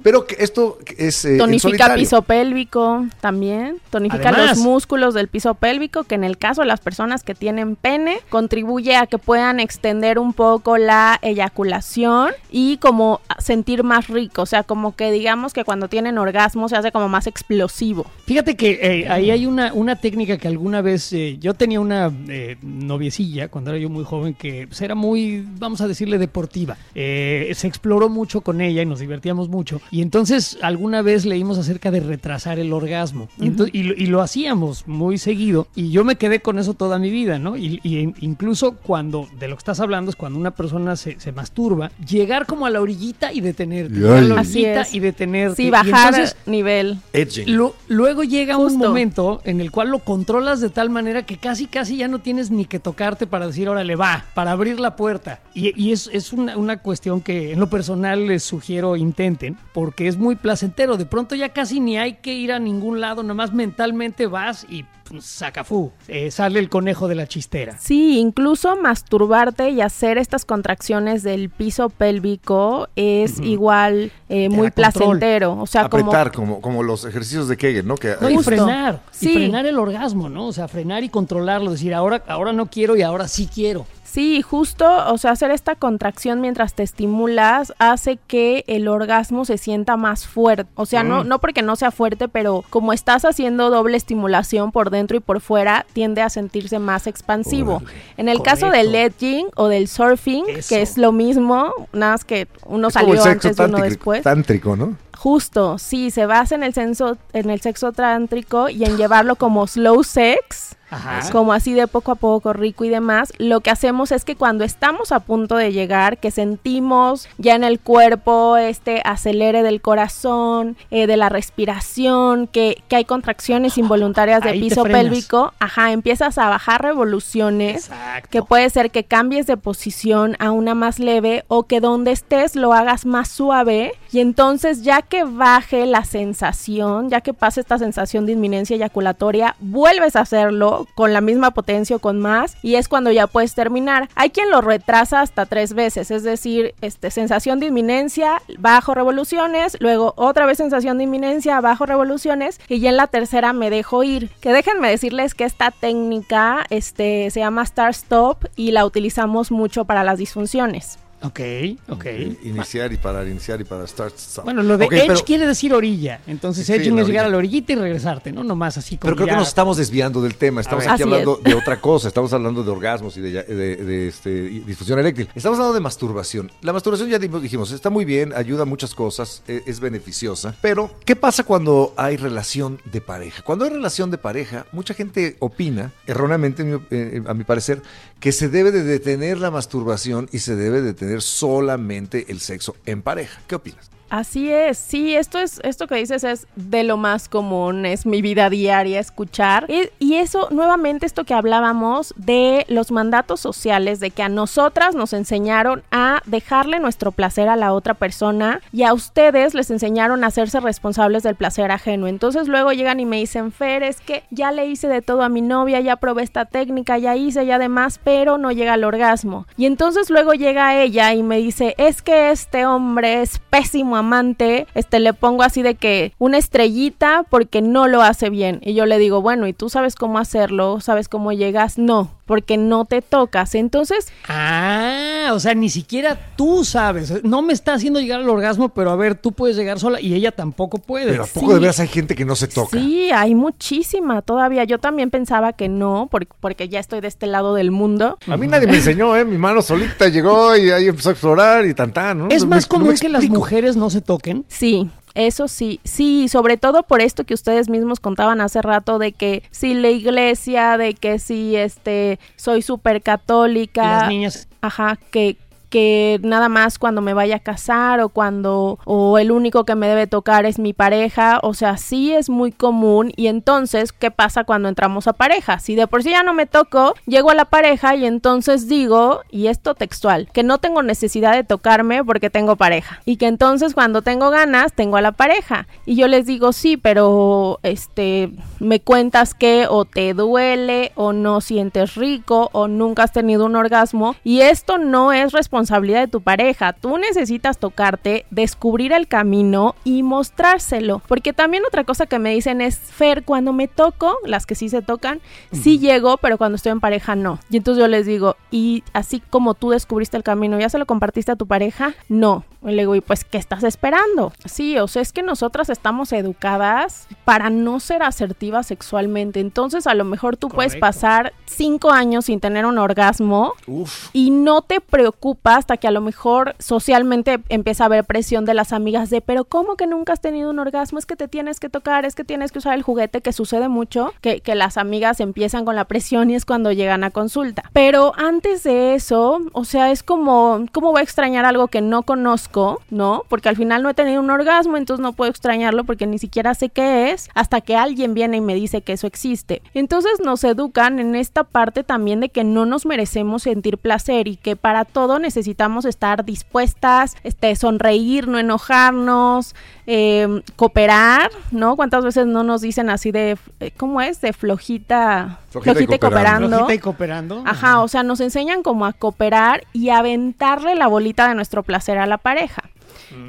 [0.02, 3.78] pero que esto es eh, Tonifica piso pélvico también.
[3.90, 4.56] Tonifica Además.
[4.56, 8.20] los músculos del piso pélvico, que en el caso de las personas que tienen pene,
[8.28, 14.42] contribuye a que puedan extender un poco la eyaculación y como sentir más rico.
[14.42, 16.33] O sea, como que digamos que cuando tienen orgasmo
[16.68, 18.06] se hace como más explosivo.
[18.26, 22.12] Fíjate que eh, ahí hay una, una técnica que alguna vez eh, yo tenía una
[22.28, 26.76] eh, noviecilla cuando era yo muy joven que pues, era muy, vamos a decirle, deportiva.
[26.94, 29.80] Eh, se exploró mucho con ella y nos divertíamos mucho.
[29.90, 33.28] Y entonces alguna vez leímos acerca de retrasar el orgasmo.
[33.40, 33.66] Y, lo,
[33.96, 35.66] y lo hacíamos muy seguido.
[35.74, 37.56] Y yo me quedé con eso toda mi vida, ¿no?
[37.56, 41.18] Y, y in- incluso cuando, de lo que estás hablando, es cuando una persona se,
[41.20, 43.94] se masturba, llegar como a la orillita y detenerte.
[44.08, 44.94] A la Así orillita es.
[44.94, 45.56] y detenerte.
[45.56, 46.98] Sí, Y bajar entonces, nivel.
[47.12, 47.54] Edging.
[47.56, 51.66] Lu- luego llega un momento en el cual lo controlas de tal manera que casi
[51.66, 55.40] casi ya no tienes ni que tocarte para decir, órale, va, para abrir la puerta.
[55.54, 60.08] Y, y es, es una, una cuestión que en lo personal les sugiero intenten, porque
[60.08, 60.96] es muy placentero.
[60.96, 64.84] De pronto ya casi ni hay que ir a ningún lado, nomás mentalmente vas y
[65.20, 67.76] sacafú, eh, sale el conejo de la chistera.
[67.80, 75.58] Sí, incluso masturbarte y hacer estas contracciones del piso pélvico es igual eh, muy placentero.
[75.58, 77.96] O sea, como Apretar, como, como los ejercicios de Kegel, ¿no?
[77.96, 79.34] Que, No, y frenar, y Sí.
[79.34, 80.46] frenar el orgasmo, ¿no?
[80.46, 83.86] O sea, frenar y controlarlo, decir, ahora, ahora no quiero y ahora sí quiero.
[84.14, 89.58] Sí, justo, o sea, hacer esta contracción mientras te estimulas hace que el orgasmo se
[89.58, 90.70] sienta más fuerte.
[90.76, 91.08] O sea, Mm.
[91.08, 95.20] no, no porque no sea fuerte, pero como estás haciendo doble estimulación por dentro y
[95.20, 97.82] por fuera, tiende a sentirse más expansivo.
[98.16, 100.68] En el caso del edging o del surfing, Eso.
[100.68, 104.22] que es lo mismo, nada más que uno es salió antes y uno tántrico- después.
[104.22, 104.96] tántrico, ¿no?
[105.18, 109.66] Justo, sí, se basa en el, senso, en el sexo trántrico y en llevarlo como
[109.66, 111.30] slow sex, Ajá.
[111.30, 113.32] como así de poco a poco, rico y demás.
[113.38, 117.64] Lo que hacemos es que cuando estamos a punto de llegar, que sentimos ya en
[117.64, 124.42] el cuerpo este acelere del corazón, eh, de la respiración, que, que hay contracciones involuntarias
[124.42, 127.88] de Ahí piso pélvico, ajá, empiezas a bajar revoluciones.
[127.88, 128.28] Exacto.
[128.30, 132.56] Que puede ser que cambies de posición a una más leve o que donde estés
[132.56, 137.78] lo hagas más suave y entonces ya que baje la sensación, ya que pase esta
[137.78, 142.76] sensación de inminencia eyaculatoria, vuelves a hacerlo Con la misma potencia o con más y
[142.76, 144.08] es cuando ya puedes terminar.
[144.14, 149.76] Hay quien lo retrasa hasta tres veces, es decir, este, sensación de inminencia, bajo revoluciones,
[149.80, 154.02] luego otra vez sensación de inminencia, bajo revoluciones y ya en la tercera me dejo
[154.02, 154.30] ir.
[154.40, 159.84] Que déjenme decirles que esta técnica este, se llama Start Stop y la utilizamos mucho
[159.84, 160.98] para las disfunciones.
[161.24, 161.40] Ok,
[161.88, 162.04] ok.
[162.44, 164.44] Iniciar y parar, iniciar y parar, start, stop.
[164.44, 166.20] Bueno, lo de edge pero- quiere decir orilla.
[166.26, 168.44] Entonces, Sí, edging la es llegar a la orillita y regresarte, ¿no?
[168.44, 170.60] Nomás así como Pero creo que nos estamos desviando del tema.
[170.60, 171.44] Estamos aquí hablando es.
[171.44, 172.08] de otra cosa.
[172.08, 175.28] Estamos hablando de orgasmos y de, de- de, este, y disfunción eréctil.
[175.34, 176.52] Estamos hablando de masturbación.
[176.62, 180.54] La masturbación ya dijimos, está muy bien, ayuda a muchas cosas, e- es, beneficiosa.
[180.60, 183.42] Pero, ¿qué pasa cuando hay relación de pareja?
[183.42, 187.82] Cuando hay relación de pareja, mucha gente opina, erróneamente eh, a mi parecer,
[188.20, 190.80] que se debe de detener la masturbación y se debe
[191.20, 193.40] solamente el sexo en pareja.
[193.46, 193.93] ¿Qué opinas?
[194.10, 198.22] Así es, sí, esto es, esto que dices es de lo más común, es mi
[198.22, 199.66] vida diaria escuchar.
[199.68, 205.12] Y, eso, nuevamente, esto que hablábamos de los mandatos sociales, de que a nosotras nos
[205.12, 210.28] enseñaron a dejarle nuestro placer a la otra persona y a ustedes les enseñaron a
[210.28, 212.06] hacerse responsables del placer ajeno.
[212.06, 215.28] Entonces luego llegan y me dicen, Fer, es que ya le hice de todo a
[215.28, 219.46] mi novia, ya probé esta técnica, ya hice, ya demás, pero no llega al orgasmo.
[219.56, 224.66] Y entonces luego llega ella y me dice, es que este hombre es pésimo amante,
[224.74, 228.60] este le pongo así de que una estrellita porque no lo hace bien.
[228.62, 230.80] Y yo le digo, bueno, ¿y tú sabes cómo hacerlo?
[230.80, 231.78] ¿Sabes cómo llegas?
[231.78, 233.54] No, porque no te tocas.
[233.54, 237.24] Entonces, Ah, o sea, ni siquiera tú sabes.
[237.24, 240.14] No me está haciendo llegar al orgasmo, pero a ver, tú puedes llegar sola y
[240.14, 241.10] ella tampoco puede.
[241.12, 241.54] Pero ¿a poco Sí.
[241.54, 242.78] de veras hay gente que no se toca?
[242.78, 244.64] Sí, hay muchísima todavía.
[244.64, 248.18] Yo también pensaba que no, por- porque ya estoy de este lado del mundo.
[248.28, 249.24] A mí nadie me enseñó, ¿eh?
[249.24, 252.28] Mi mano solita llegó y ahí empezó a explorar y tan tan, ¿no?
[252.30, 254.44] es más no común que las mujeres no se toquen.
[254.48, 259.12] Sí, eso sí, sí, sobre todo por esto que ustedes mismos contaban hace rato de
[259.12, 264.48] que si la iglesia, de que si este soy súper católica, Las niñas.
[264.60, 265.36] ajá, que
[265.74, 269.88] que nada más cuando me vaya a casar o cuando o el único que me
[269.88, 273.12] debe tocar es mi pareja, o sea, sí es muy común.
[273.16, 275.58] Y entonces, ¿qué pasa cuando entramos a pareja?
[275.58, 279.22] Si de por sí ya no me toco, llego a la pareja y entonces digo,
[279.32, 283.00] y esto textual, que no tengo necesidad de tocarme porque tengo pareja.
[283.04, 285.66] Y que entonces cuando tengo ganas tengo a la pareja.
[285.86, 291.40] Y yo les digo, sí, pero este me cuentas que o te duele o no
[291.40, 296.20] sientes rico o nunca has tenido un orgasmo y esto no es responsabilidad de tu
[296.20, 296.72] pareja.
[296.72, 301.02] Tú necesitas tocarte, descubrir el camino y mostrárselo.
[301.06, 304.68] Porque también otra cosa que me dicen es, Fer, cuando me toco, las que sí
[304.68, 305.20] se tocan,
[305.52, 307.38] sí llego, pero cuando estoy en pareja no.
[307.50, 310.86] Y entonces yo les digo, y así como tú descubriste el camino, ¿ya se lo
[310.86, 311.94] compartiste a tu pareja?
[312.08, 312.44] No.
[312.62, 314.32] Y le digo, ¿y pues qué estás esperando?
[314.46, 319.40] Sí, o sea, es que nosotras estamos educadas para no ser asertivas sexualmente.
[319.40, 324.08] Entonces, a lo mejor tú puedes pasar cinco años sin tener un orgasmo Uf.
[324.14, 328.54] y no te preocupa hasta que a lo mejor socialmente empieza a haber presión de
[328.54, 330.98] las amigas de, pero ¿cómo que nunca has tenido un orgasmo?
[330.98, 333.68] Es que te tienes que tocar, es que tienes que usar el juguete, que sucede
[333.68, 337.70] mucho, que, que las amigas empiezan con la presión y es cuando llegan a consulta.
[337.74, 342.04] Pero antes de eso, o sea, es como, ¿cómo voy a extrañar algo que no
[342.04, 343.24] conozco, no?
[343.28, 346.54] Porque al final no he tenido un orgasmo, entonces no puedo extrañarlo porque ni siquiera
[346.54, 349.60] sé qué es, hasta que alguien viene y me dice que eso existe.
[349.74, 354.36] Entonces nos educan en esta parte también de que no nos merecemos sentir placer y
[354.36, 359.54] que para todo necesitamos estar dispuestas, este, sonreír, no enojarnos,
[359.86, 361.76] eh, cooperar, ¿no?
[361.76, 364.20] ¿Cuántas veces no nos dicen así de, eh, ¿cómo es?
[364.20, 366.48] De flojita, Flojita y cooperando.
[366.48, 367.42] Flojita y cooperando.
[367.46, 371.62] Ajá, o sea, nos enseñan como a cooperar y a aventarle la bolita de nuestro
[371.62, 372.70] placer a la pareja.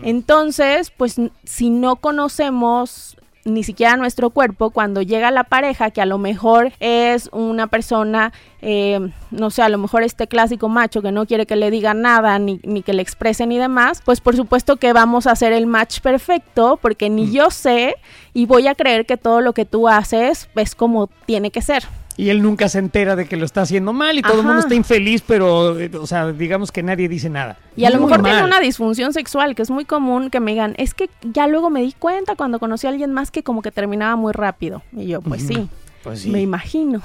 [0.01, 6.05] Entonces, pues si no conocemos ni siquiera nuestro cuerpo, cuando llega la pareja, que a
[6.05, 11.11] lo mejor es una persona, eh, no sé, a lo mejor este clásico macho que
[11.11, 14.35] no quiere que le digan nada, ni, ni que le expresen y demás, pues por
[14.35, 17.95] supuesto que vamos a hacer el match perfecto, porque ni yo sé
[18.33, 21.83] y voy a creer que todo lo que tú haces es como tiene que ser.
[22.17, 24.59] Y él nunca se entera de que lo está haciendo mal y todo el mundo
[24.61, 27.57] está infeliz, pero, eh, o sea, digamos que nadie dice nada.
[27.75, 28.31] Y a lo mejor mal.
[28.31, 31.69] tiene una disfunción sexual, que es muy común que me digan, es que ya luego
[31.69, 34.81] me di cuenta cuando conocí a alguien más que como que terminaba muy rápido.
[34.93, 35.67] Y yo, pues sí,
[36.03, 36.29] Pues sí.
[36.31, 37.01] me imagino.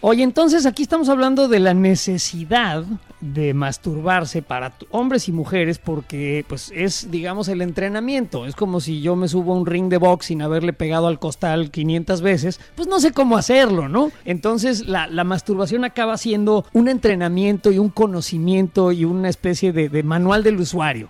[0.00, 2.84] Oye, entonces aquí estamos hablando de la necesidad
[3.20, 9.00] de masturbarse para hombres y mujeres porque pues es digamos el entrenamiento, es como si
[9.00, 12.60] yo me subo a un ring de box sin haberle pegado al costal 500 veces,
[12.74, 14.10] pues no sé cómo hacerlo, ¿no?
[14.24, 19.88] Entonces la, la masturbación acaba siendo un entrenamiento y un conocimiento y una especie de,
[19.88, 21.08] de manual del usuario.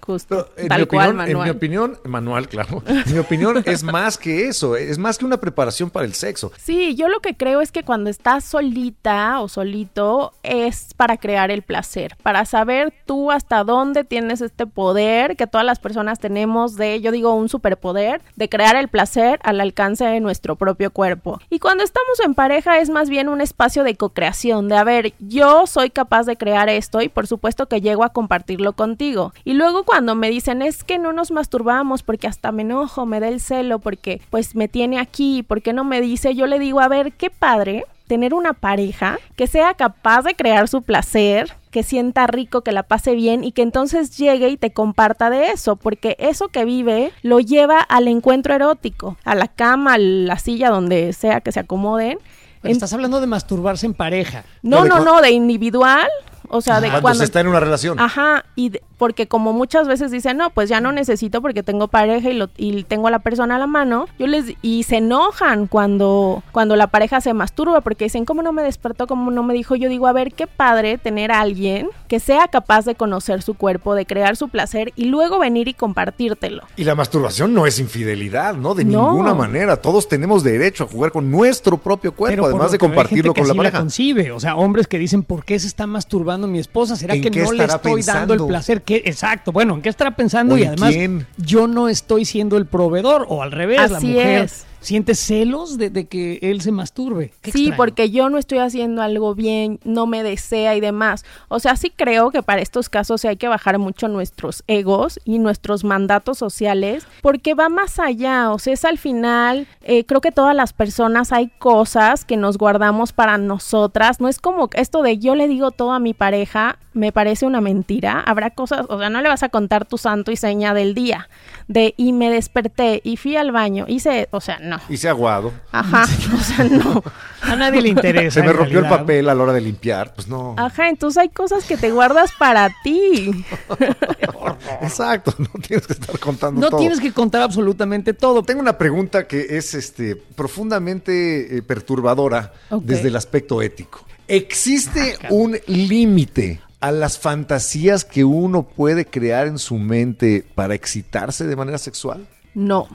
[0.00, 0.50] Justo.
[0.56, 2.82] En, Tal mi cual, opinión, en mi opinión, manual, claro.
[3.06, 6.52] En mi opinión es más que eso, es más que una preparación para el sexo.
[6.56, 11.50] Sí, yo lo que creo es que cuando estás solita o solito es para crear
[11.50, 16.76] el placer, para saber tú hasta dónde tienes este poder que todas las personas tenemos
[16.76, 21.40] de, yo digo, un superpoder de crear el placer al alcance de nuestro propio cuerpo.
[21.50, 25.14] Y cuando estamos en pareja es más bien un espacio de co-creación, de a ver,
[25.18, 29.25] yo soy capaz de crear esto y por supuesto que llego a compartirlo contigo.
[29.44, 33.20] Y luego cuando me dicen es que no nos masturbamos porque hasta me enojo, me
[33.20, 36.80] da el celo porque pues me tiene aquí, porque no me dice, yo le digo,
[36.80, 41.82] a ver, qué padre tener una pareja que sea capaz de crear su placer, que
[41.82, 45.74] sienta rico, que la pase bien y que entonces llegue y te comparta de eso,
[45.76, 50.70] porque eso que vive lo lleva al encuentro erótico, a la cama, a la silla,
[50.70, 52.18] donde sea que se acomoden.
[52.62, 54.44] Pero estás hablando de masturbarse en pareja.
[54.62, 56.08] No, no, no, de individual,
[56.48, 57.18] o sea, de Cuando, cuando...
[57.18, 57.98] se está en una relación.
[58.00, 61.88] Ajá, y de- porque como muchas veces dicen, no, pues ya no necesito porque tengo
[61.88, 64.96] pareja y, lo, y tengo a la persona a la mano, yo les y se
[64.98, 69.06] enojan cuando, cuando la pareja se masturba porque dicen, ¿cómo no me despertó?
[69.06, 69.76] ¿Cómo no me dijo?
[69.76, 73.54] Yo digo, a ver, qué padre tener a alguien que sea capaz de conocer su
[73.54, 76.62] cuerpo, de crear su placer y luego venir y compartírtelo.
[76.76, 78.74] Y la masturbación no es infidelidad, ¿no?
[78.74, 79.10] De No.
[79.10, 79.76] ninguna manera.
[79.76, 83.48] Todos tenemos derecho a jugar con nuestro propio cuerpo, Pero además de compartirlo que con
[83.48, 83.78] la así pareja.
[83.78, 86.96] concibe, o sea, hombres que dicen, ¿por qué se está masturbando mi esposa?
[86.96, 88.82] ¿Será ¿En que no le estoy dando el placer?
[88.86, 89.02] ¿Qué?
[89.04, 90.54] Exacto, bueno, ¿en qué estará pensando?
[90.54, 91.26] ¿O Y además, quién?
[91.36, 94.64] yo no estoy siendo el proveedor, o al revés, la Así mujer es.
[94.80, 97.32] siente celos de, de que él se masturbe.
[97.42, 97.76] Qué Sí, extraño.
[97.76, 101.24] porque yo no estoy haciendo algo bien, no me desea y demás.
[101.48, 105.18] O sea, sí creo que para estos casos sí hay que bajar mucho nuestros egos
[105.24, 108.52] y nuestros mandatos sociales, porque va más allá.
[108.52, 112.56] O sea, es al final, eh, creo que todas las personas hay cosas que nos
[112.56, 114.20] guardamos para nosotras.
[114.20, 117.60] No es como esto de yo le digo todo a mi pareja, me parece una
[117.60, 118.20] mentira.
[118.20, 121.28] Habrá cosas, o sea, no le vas a contar tu santo y seña del día.
[121.68, 124.78] De y me desperté y fui al baño, hice, o sea, no.
[124.88, 125.52] Y se ha aguado.
[125.72, 126.04] Ajá,
[126.34, 127.02] o sea, no.
[127.42, 128.40] A nadie le interesa.
[128.40, 130.14] Se me rompió el papel a la hora de limpiar.
[130.14, 130.54] Pues no.
[130.56, 133.44] Ajá, entonces hay cosas que te guardas para ti.
[134.82, 136.80] Exacto, no tienes que estar contando No todo.
[136.80, 138.42] tienes que contar absolutamente todo.
[138.42, 144.06] Tengo una pregunta que es este, profundamente eh, perturbadora desde el aspecto ético.
[144.28, 151.46] ¿Existe un límite a las fantasías que uno puede crear en su mente para excitarse
[151.46, 152.26] de manera sexual?
[152.54, 152.88] No.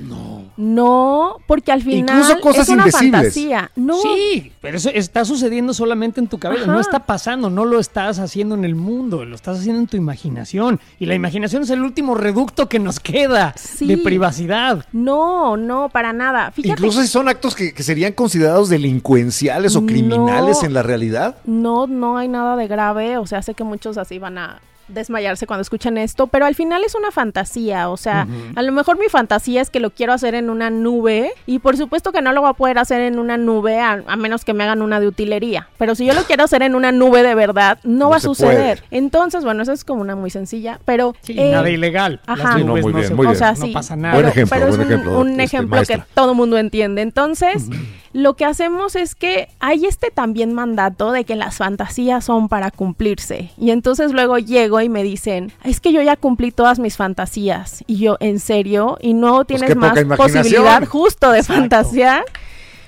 [0.00, 0.44] No.
[0.56, 3.12] No, porque al final Incluso cosas es una indecibles.
[3.20, 3.70] fantasía.
[3.76, 3.96] No.
[4.00, 6.72] Sí, pero eso está sucediendo solamente en tu cabeza, Ajá.
[6.72, 9.96] no está pasando, no lo estás haciendo en el mundo, lo estás haciendo en tu
[9.96, 10.80] imaginación.
[10.98, 13.86] Y la imaginación es el último reducto que nos queda Sí.
[13.86, 14.86] de privacidad.
[14.92, 16.50] No, no, para nada.
[16.50, 16.70] Fíjate.
[16.70, 19.86] Incluso si son actos que, que serían considerados delincuenciales o No.
[19.86, 21.36] criminales en la realidad.
[21.44, 23.18] No, no hay nada de grave.
[23.18, 24.60] O sea, sé que muchos así van a
[24.92, 28.26] desmayarse cuando escuchen esto, pero al final es una fantasía, o sea,
[28.56, 31.76] a lo mejor mi fantasía es que lo quiero hacer en una nube y por
[31.76, 34.52] supuesto que no lo voy a poder hacer en una nube a, a menos que
[34.54, 37.34] me hagan una de utilería, pero si yo lo quiero hacer en una nube de
[37.34, 38.82] verdad, no, No va a suceder.
[38.82, 38.98] puede.
[38.98, 41.14] Entonces, bueno, eso es como una muy sencilla, pero...
[41.22, 42.20] Sí, eh, nada ilegal.
[42.26, 42.56] ajá.
[42.56, 43.38] Las no, muy no bien, se- muy o bien.
[43.38, 43.68] sea, sí.
[43.68, 44.14] no pasa nada.
[44.14, 47.02] Buen Pero- ejemplo, pero es buen un, ejemplo, un este, ejemplo que todo mundo entiende.
[47.02, 47.68] Entonces,
[48.12, 52.70] lo que hacemos es que hay este también mandato de que las fantasías son para
[52.70, 53.50] cumplirse.
[53.56, 57.84] Y entonces luego llego y me dicen, es que yo ya cumplí todas mis fantasías.
[57.86, 58.98] Y yo, ¿en serio?
[59.00, 61.60] Y no tienes Pues qué más posibilidad justo de Exacto.
[61.60, 62.24] fantasear.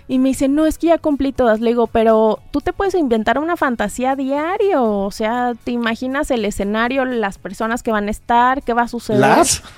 [0.08, 1.60] Y me dicen, no, es que ya cumplí todas.
[1.60, 4.84] Le digo, pero tú te puedes inventar una fantasía diario.
[4.84, 8.88] O sea, te imaginas el escenario, las personas que van a estar, qué va a
[8.88, 9.20] suceder.
[9.20, 9.62] ¿Las?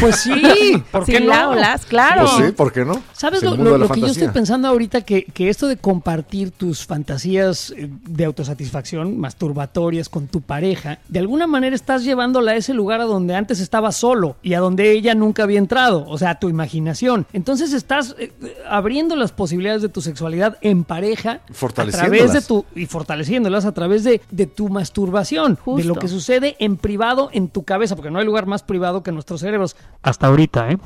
[0.00, 1.54] Pues sí, ¿por Sí, qué la- no?
[1.54, 2.22] las, claro.
[2.22, 3.00] Pues sí, ¿por qué no?
[3.12, 3.52] ¿Sabes lo,
[3.88, 5.02] que yo estoy pensando ahorita?
[5.02, 11.18] Que, que esto de compartir tus fantasías eh, de autosatisfacción masturbatorias con tu pareja, de
[11.20, 14.92] alguna manera estás llevándola a ese lugar a donde antes estaba solo y a donde
[14.92, 17.26] ella nunca había entrado, o sea, a tu imaginación.
[17.32, 21.40] Entonces estás eh, eh, abriendo las posibilidades de tu sexualidad en pareja
[21.76, 25.88] a través de tu y fortaleciéndolas a través de, de tu masturbación, de Justo.
[25.88, 29.12] lo que sucede en privado en tu cabeza, porque no hay lugar más privado que
[29.12, 29.76] nuestros cerebros.
[30.02, 30.78] Hasta ahorita, ¿eh?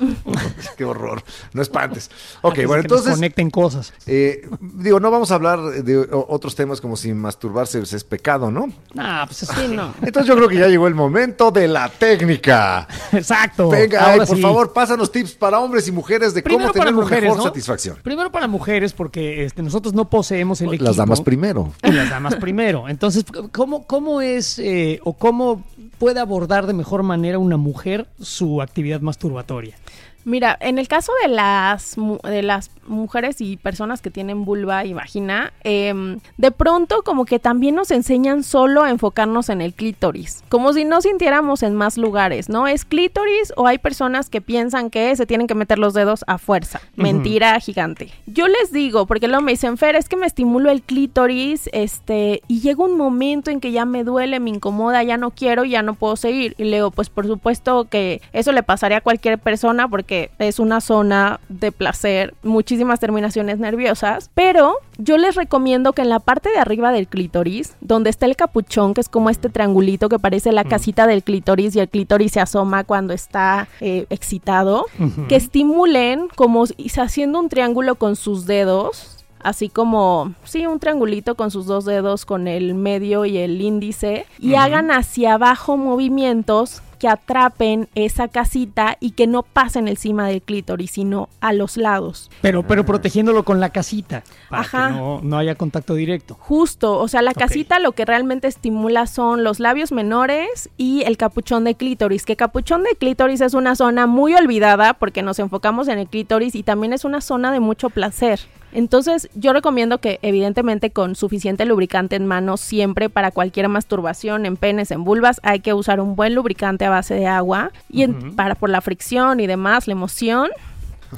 [0.76, 1.22] Qué horror.
[1.52, 2.10] No espantes.
[2.42, 3.92] Ok, Antes de bueno, entonces, conecten cosas.
[4.06, 8.66] eh, digo, no vamos a hablar de otros temas como si masturbarse es pecado, ¿no?
[8.96, 9.94] Ah, pues así no.
[10.02, 12.86] Entonces yo creo que ya llegó el momento de la técnica.
[13.12, 13.68] Exacto.
[13.70, 14.42] Venga, ay, por sí.
[14.42, 17.38] favor, pásanos tips para hombres y mujeres de Primero cómo tener para una mujeres, mejor
[17.38, 17.44] ¿no?
[17.44, 17.89] satisfacción.
[18.02, 20.84] Primero para mujeres, porque este, nosotros no poseemos el equipo.
[20.84, 21.72] Las damas primero.
[21.82, 22.88] Y las damas primero.
[22.88, 25.64] Entonces, ¿cómo, cómo es eh, o cómo
[25.98, 29.76] puede abordar de mejor manera una mujer su actividad masturbatoria?
[30.24, 34.92] Mira, en el caso de las, de las mujeres y personas que tienen vulva y
[34.92, 40.44] vagina, em, de pronto como que también nos enseñan solo a enfocarnos en el clítoris,
[40.48, 42.66] como si no sintiéramos en más lugares, ¿no?
[42.66, 46.38] ¿Es clítoris o hay personas que piensan que se tienen que meter los dedos a
[46.38, 46.80] fuerza?
[46.96, 48.10] Mentira gigante.
[48.26, 52.42] Yo les digo, porque luego me dicen, Fer, es que me estimulo el clítoris, este,
[52.48, 55.82] y llega un momento en que ya me duele, me incomoda, ya no quiero, ya
[55.82, 56.54] no puedo seguir.
[56.58, 60.58] Y le digo, pues por supuesto que eso le pasaría a cualquier persona porque es
[60.58, 66.50] una zona de placer muchísimo terminaciones nerviosas, pero yo les recomiendo que en la parte
[66.50, 70.52] de arriba del clítoris, donde está el capuchón, que es como este triangulito que parece
[70.52, 74.86] la casita del clítoris y el clítoris se asoma cuando está eh, excitado,
[75.28, 76.64] que estimulen como
[76.98, 82.26] haciendo un triángulo con sus dedos así como, sí, un triangulito con sus dos dedos,
[82.26, 88.98] con el medio y el índice, y hagan hacia abajo movimientos que atrapen esa casita
[89.00, 92.30] y que no pasen encima del clítoris, sino a los lados.
[92.42, 96.36] Pero, pero protegiéndolo con la casita, para que no, haya contacto directo.
[96.38, 101.16] Justo, o sea, la casita lo que realmente estimula son los labios menores y el
[101.16, 105.88] capuchón de clítoris, que capuchón de clítoris es una zona muy olvidada porque nos enfocamos
[105.88, 108.40] en el clítoris y también es una zona de mucho placer.
[108.72, 114.56] Entonces, yo recomiendo que evidentemente con suficiente lubricante en manos siempre para cualquier masturbación en
[114.56, 118.54] penes, en vulvas, hay que usar un buen lubricante a base de agua y para
[118.54, 120.50] por la fricción y demás, la emoción.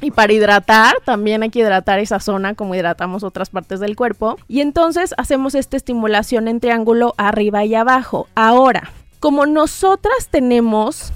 [0.00, 4.38] Y para hidratar, también hay que hidratar esa zona como hidratamos otras partes del cuerpo.
[4.48, 8.26] Y entonces hacemos esta estimulación en triángulo arriba y abajo.
[8.34, 8.90] Ahora,
[9.20, 11.12] como nosotras tenemos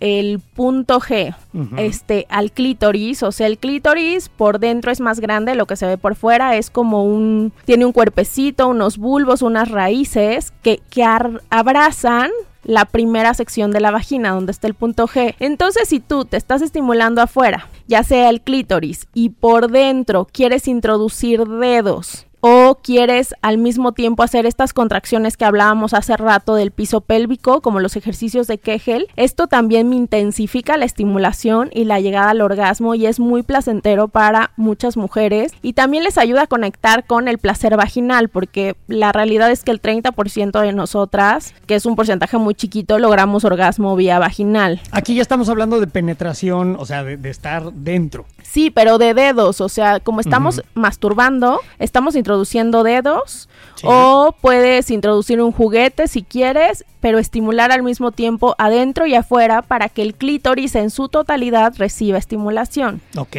[0.00, 1.34] el punto G
[1.76, 5.86] este, al clítoris, o sea, el clítoris por dentro es más grande, lo que se
[5.86, 11.04] ve por fuera es como un, tiene un cuerpecito, unos bulbos, unas raíces que, que
[11.50, 12.30] abrazan
[12.64, 15.34] la primera sección de la vagina, donde está el punto G.
[15.38, 20.68] Entonces, si tú te estás estimulando afuera, ya sea el clítoris, y por dentro quieres
[20.68, 26.70] introducir dedos o quieres al mismo tiempo hacer estas contracciones que hablábamos hace rato del
[26.70, 32.30] piso pélvico, como los ejercicios de Kegel, esto también intensifica la estimulación y la llegada
[32.30, 37.06] al orgasmo y es muy placentero para muchas mujeres y también les ayuda a conectar
[37.06, 41.86] con el placer vaginal porque la realidad es que el 30% de nosotras, que es
[41.86, 44.80] un porcentaje muy chiquito, logramos orgasmo vía vaginal.
[44.92, 48.26] Aquí ya estamos hablando de penetración, o sea, de, estar dentro.
[48.42, 53.48] Sí, pero de dedos, o sea, como estamos masturbando, estamos introduciendo dedos
[53.84, 59.62] o puedes introducir un juguete si quieres, pero estimular al mismo tiempo adentro y afuera
[59.62, 63.00] para que el clítoris en su totalidad reciba estimulación.
[63.16, 63.36] Ok.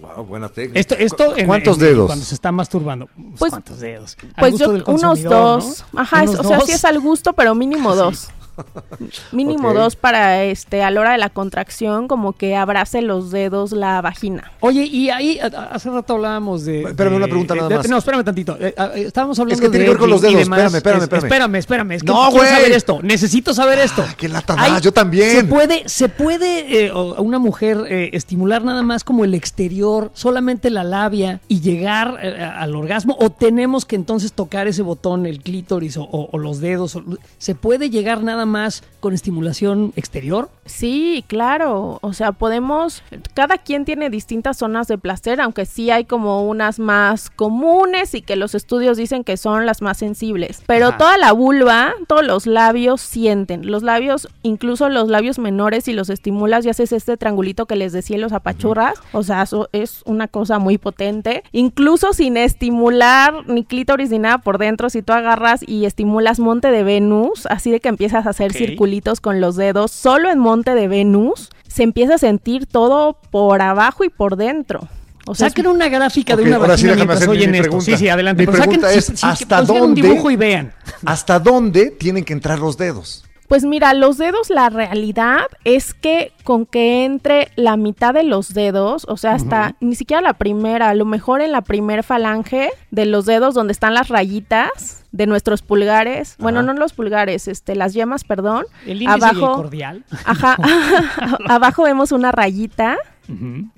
[0.00, 0.80] Wow, buena técnica.
[0.80, 2.06] Esto, ¿Cuántos dedos?
[2.06, 3.06] Cuando se está masturbando.
[3.14, 4.16] Pues, pues ¿Cuántos dedos?
[4.38, 5.84] Pues yo, unos dos.
[5.94, 8.30] Ajá, o sea, sí es al gusto, pero mínimo dos.
[9.32, 13.72] Mínimo dos para este a la hora de la contracción, como que abrace los dedos
[13.72, 14.52] la vagina.
[14.60, 16.82] Oye, y ahí hace rato hablábamos de.
[16.82, 17.88] Espérame una pregunta nada más.
[17.88, 18.56] no, espérame tantito.
[18.60, 20.40] Eh, estábamos hablando es que tiene que ver con los dedos.
[20.42, 21.24] Espérame, espérame, espérame.
[21.24, 21.92] espérame, espérame.
[21.92, 23.00] Es que no, quiero saber esto.
[23.02, 24.04] Necesito saber esto.
[24.16, 25.30] qué lata yo también.
[25.30, 30.70] Se puede, se puede eh, una mujer eh, estimular nada más como el exterior, solamente
[30.70, 35.96] la labia y llegar al orgasmo, o tenemos que entonces tocar ese botón, el clítoris
[35.96, 36.98] o, o los dedos.
[37.38, 40.48] Se puede llegar nada más con estimulación exterior?
[40.64, 41.98] Sí, claro.
[42.02, 43.02] O sea, podemos,
[43.34, 48.22] cada quien tiene distintas zonas de placer, aunque sí hay como unas más comunes y
[48.22, 50.62] que los estudios dicen que son las más sensibles.
[50.66, 53.70] Pero toda la vulva, todos los labios sienten.
[53.70, 57.92] Los labios, incluso los labios menores, si los estimulas y haces este triangulito que les
[57.92, 61.42] decía los apachurras, o sea, eso es una cosa muy potente.
[61.50, 66.70] Incluso sin estimular ni clítoris ni nada por dentro, si tú agarras y estimulas monte
[66.70, 70.74] de Venus, así de que empiezas a hacer circulitos con los dedos, solo en monte
[70.74, 74.88] de Venus se empieza a sentir todo por abajo y por dentro.
[75.26, 77.80] O sea, saquen una gráfica de una vagina mientras oyen esto.
[77.80, 78.44] Sí, sí, adelante.
[78.44, 80.72] Mi pregunta es, ¿hasta dónde, un dibujo y vean.
[81.04, 83.24] ¿Hasta dónde tienen que entrar los dedos?
[83.52, 88.54] Pues mira, los dedos, la realidad es que con que entre la mitad de los
[88.54, 92.70] dedos, o sea, hasta ni siquiera la primera, a lo mejor en la primer falange
[92.90, 97.76] de los dedos donde están las rayitas de nuestros pulgares, bueno, no los pulgares, este,
[97.76, 98.64] las yemas, perdón.
[98.86, 100.02] El índice abajo, cordial.
[100.24, 100.56] Ajá,
[101.46, 102.96] abajo vemos una rayita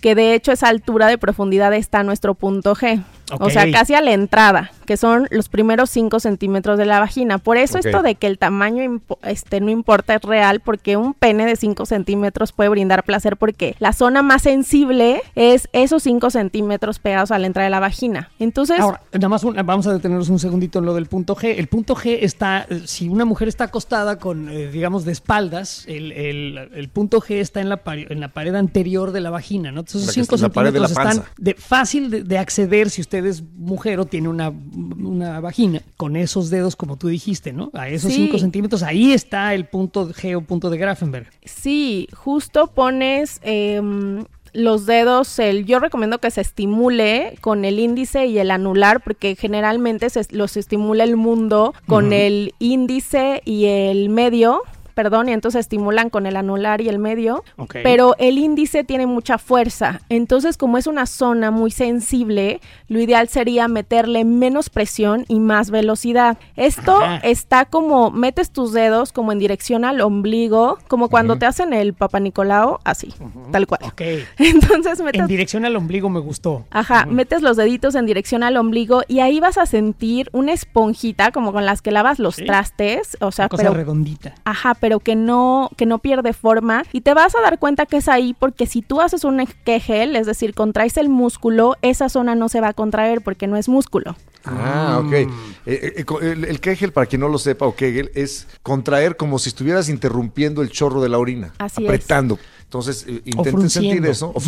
[0.00, 3.02] que de hecho esa altura de profundidad está nuestro punto G.
[3.40, 7.38] O sea, casi a la entrada, que son los primeros 5 centímetros de la vagina.
[7.38, 11.14] Por eso esto de que el tamaño impo- este, no importa es real, porque un
[11.14, 16.28] pene de 5 centímetros puede brindar placer, porque la zona más sensible es esos 5
[16.28, 18.28] centímetros pegados a la entrada de la vagina.
[18.38, 21.54] Entonces, Ahora, nada más un- vamos a detenernos un segundito en lo del punto G.
[21.58, 26.12] El punto G está, si una mujer está acostada con, eh, digamos, de espaldas, el,
[26.12, 29.80] el- el punto G está en la, en la pared anterior de la vagina, ¿no?
[29.80, 32.10] Entonces, La esos que 5 está en la pared de la centímetros están de, fácil
[32.10, 36.76] de, de acceder si usted es mujer o tiene una, una vagina, con esos dedos,
[36.76, 37.70] como tú dijiste, ¿no?
[37.74, 38.26] A esos Sí.
[38.26, 41.28] 5 centímetros, ahí está el punto G o punto de Grafenberg.
[41.44, 48.26] Sí, justo pones em, los dedos, el, yo recomiendo que se estimule con el índice
[48.26, 54.08] y el anular, porque generalmente se, los estimula el mundo con el índice y el
[54.08, 54.62] medio.
[54.94, 57.44] Perdón, y entonces estimulan con el anular y el medio.
[57.82, 60.00] Pero el índice tiene mucha fuerza.
[60.08, 65.70] Entonces, como es una zona muy sensible, lo ideal sería meterle menos presión y más
[65.70, 66.38] velocidad.
[66.56, 67.16] Esto Ajá.
[67.24, 71.94] está como, metes tus dedos como en dirección al ombligo, como cuando te hacen el
[71.94, 73.12] Papa Nicolau, así,
[73.50, 73.80] tal cual.
[73.84, 74.00] Ok.
[74.38, 76.64] Entonces En metes dirección al ombligo me gustó.
[76.70, 81.30] Ajá, metes los deditos en dirección al ombligo y ahí vas a sentir una esponjita
[81.32, 82.44] como con las que lavas los Sí.
[82.46, 84.34] trastes, o sea, Una cosa pero redondita.
[84.44, 86.82] Ajá, pero que no, que no pierde forma.
[86.92, 90.14] Y te vas a dar cuenta que es ahí porque si tú haces un Kegel,
[90.14, 93.66] es decir, contraes el músculo, esa zona no se va a contraer porque no es
[93.66, 94.14] músculo.
[94.44, 95.12] Ah, ok.
[95.14, 95.26] Eh,
[95.64, 99.38] eh, co- el, el Kegel, para quien no lo sepa, o Kegel, es contraer como
[99.38, 101.54] si estuvieras interrumpiendo el chorro de la orina.
[101.56, 101.88] Así es.
[101.88, 102.38] apretando.
[102.64, 104.40] Entonces, eh, intenten sentir eso, o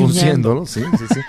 [0.54, 0.66] ¿no?
[0.66, 1.20] Sí, sí, sí.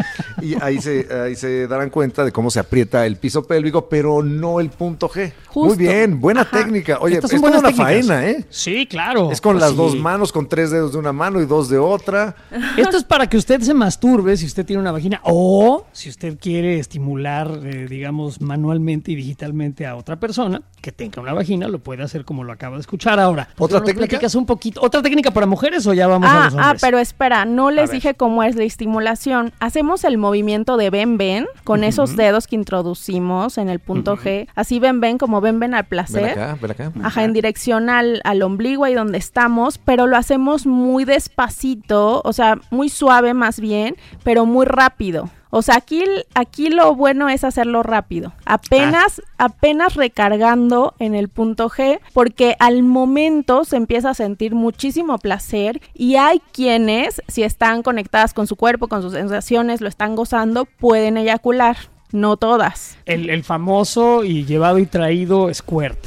[0.42, 4.22] Y ahí se, ahí se darán cuenta de cómo se aprieta el piso pélvico, pero
[4.24, 5.32] no el punto G.
[5.48, 5.76] Justo.
[5.76, 6.58] Muy bien, buena Ajá.
[6.60, 6.98] técnica.
[7.02, 7.86] Oye, Estas es toda una técnicas.
[7.86, 8.46] faena, ¿eh?
[8.50, 9.32] Sí, claro.
[9.32, 9.78] Es con Pues las sí.
[9.78, 12.36] dos manos, con tres dedos de una mano y dos de otra.
[12.78, 16.38] Esto es para que usted se masturbe si usted tiene una vagina o si usted
[16.40, 21.80] quiere estimular, eh, digamos, manualmente y digitalmente a otra persona que tenga una vagina, lo
[21.80, 23.48] puede hacer como lo acaba de escuchar ahora.
[23.56, 24.20] ¿Por qué ¿Otra técnica?
[24.36, 24.82] un poquito?
[24.82, 26.82] ¿Otra técnica para mujeres o ya vamos a Ah, los ah, hombres?
[26.82, 29.52] pero espera, no les dije cómo es la estimulación.
[29.60, 34.48] Hacemos el movimiento de ven ven con esos dedos que introducimos en el punto G.
[34.56, 36.36] Así ven ven como ven ven al placer.
[36.36, 36.92] Ven acá, ven acá.
[37.04, 42.34] Ajá, en dirección al, al ombligo ahí donde estamos, pero lo hacemos muy despacito, o
[42.34, 45.30] sea, muy suave más bien, pero muy rápido.
[45.50, 48.34] O sea, aquí, aquí lo bueno es hacerlo rápido.
[48.46, 55.18] Apenas, apenas recargando en el punto G, porque al momento se empieza a sentir muchísimo
[55.18, 60.16] placer y hay quienes, si están conectadas con su cuerpo, con sus sensaciones, lo están
[60.16, 61.78] gozando, pueden eyacular.
[62.14, 62.98] No todas.
[63.06, 65.98] El, el famoso y llevado y traído squirt.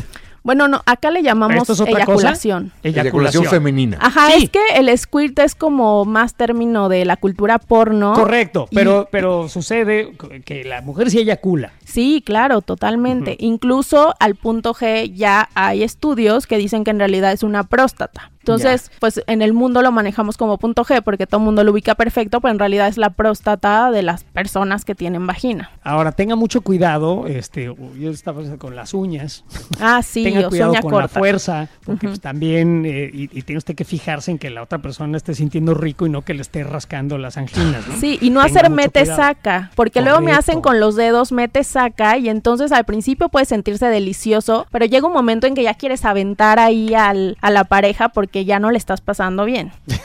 [0.43, 2.64] Bueno, no, acá le llamamos ¿Esto es otra eyaculación.
[2.70, 2.88] cosa?
[2.88, 3.99] Eyaculación femenina.
[4.01, 4.45] Ajá, Sí.
[4.45, 8.14] es que el squirt es como más término de la cultura porno.
[8.14, 10.12] Correcto, Y- pero, pero sucede
[10.45, 11.72] que la mujer sí eyacula.
[11.84, 13.36] Sí, claro, totalmente.
[13.38, 18.30] Incluso al punto G ya hay estudios que dicen que en realidad es una próstata.
[18.41, 21.72] Entonces, pues en el mundo lo manejamos como punto G porque todo el mundo lo
[21.72, 25.70] ubica perfecto, pero en realidad es la próstata de las personas que tienen vagina.
[25.82, 29.45] Ahora, tenga mucho cuidado, este, yo estaba con las uñas.
[29.78, 33.74] Ah, sí, tenga cuidado con la fuerza, porque pues, también, eh, y, y tiene usted
[33.74, 36.64] que fijarse en que la otra persona esté sintiendo rico y no que le esté
[36.64, 37.86] rascando las anginas.
[37.86, 37.97] ¿no?
[37.97, 39.16] Sí, y no Tenga hacer mucho mete cuidado.
[39.22, 43.45] saca, porque luego me hacen con los dedos mete saca y entonces al principio puede
[43.45, 47.64] sentirse delicioso, pero llega un momento en que ya quieres aventar ahí al, a la
[47.64, 49.72] pareja porque ya no le estás pasando bien.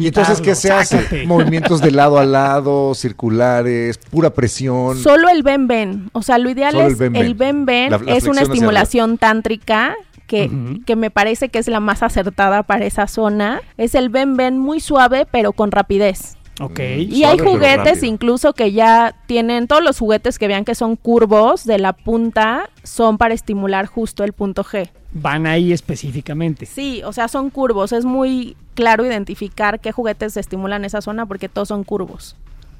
[0.00, 0.96] Y entonces, ¿qué se hace?
[0.96, 1.26] Sácate.
[1.26, 4.96] Movimientos de lado a lado, circulares, pura presión.
[4.96, 9.18] Solo el ven, o sea, lo ideal Solo el es el la es una estimulación
[9.18, 9.94] tántrica.
[10.26, 10.50] Que,
[10.84, 13.60] que me parece que es la más acertada para esa zona.
[13.76, 16.36] Es el ven ven muy suave, pero con rapidez.
[16.60, 16.80] Ok.
[16.80, 21.64] Y hay juguetes incluso que ya tienen, todos los juguetes que vean que son curvos
[21.64, 24.88] de la punta son para estimular justo el punto G.
[25.12, 26.66] Van ahí específicamente.
[26.66, 27.92] Sí, o sea, son curvos.
[27.92, 32.36] Es muy claro identificar qué juguetes estimulan esa zona porque todos son curvos.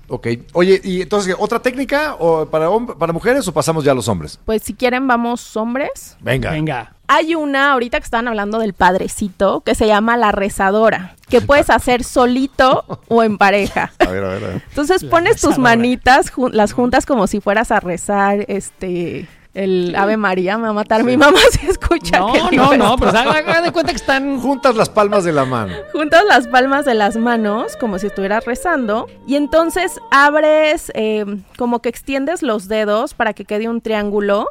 [0.09, 0.29] Ok.
[0.53, 4.39] Oye, ¿y entonces otra técnica o para, para mujeres o pasamos ya a los hombres?
[4.45, 6.17] Pues si quieren, vamos hombres.
[6.21, 6.51] Venga.
[6.51, 6.93] Venga.
[7.09, 11.71] Hay una, ahorita que estaban hablando del padrecito, que se llama la rezadora, que puedes
[11.71, 13.93] hacer solito o en pareja.
[14.01, 14.63] A ver, a ver, a ver.
[14.69, 20.19] Entonces La pones tus manitas, las juntas como si fueras a rezar, este, el Ave
[20.19, 22.19] María, me va a matar mi mamá si escucha.
[22.19, 25.25] No, que digo no, no, pero haga haga de cuenta que están Juntas las palmas
[25.25, 25.75] de la mano.
[25.93, 31.25] Juntas las palmas de las manos como si estuvieras rezando y entonces abres, eh,
[31.57, 34.51] como que extiendes los dedos para que quede un triángulo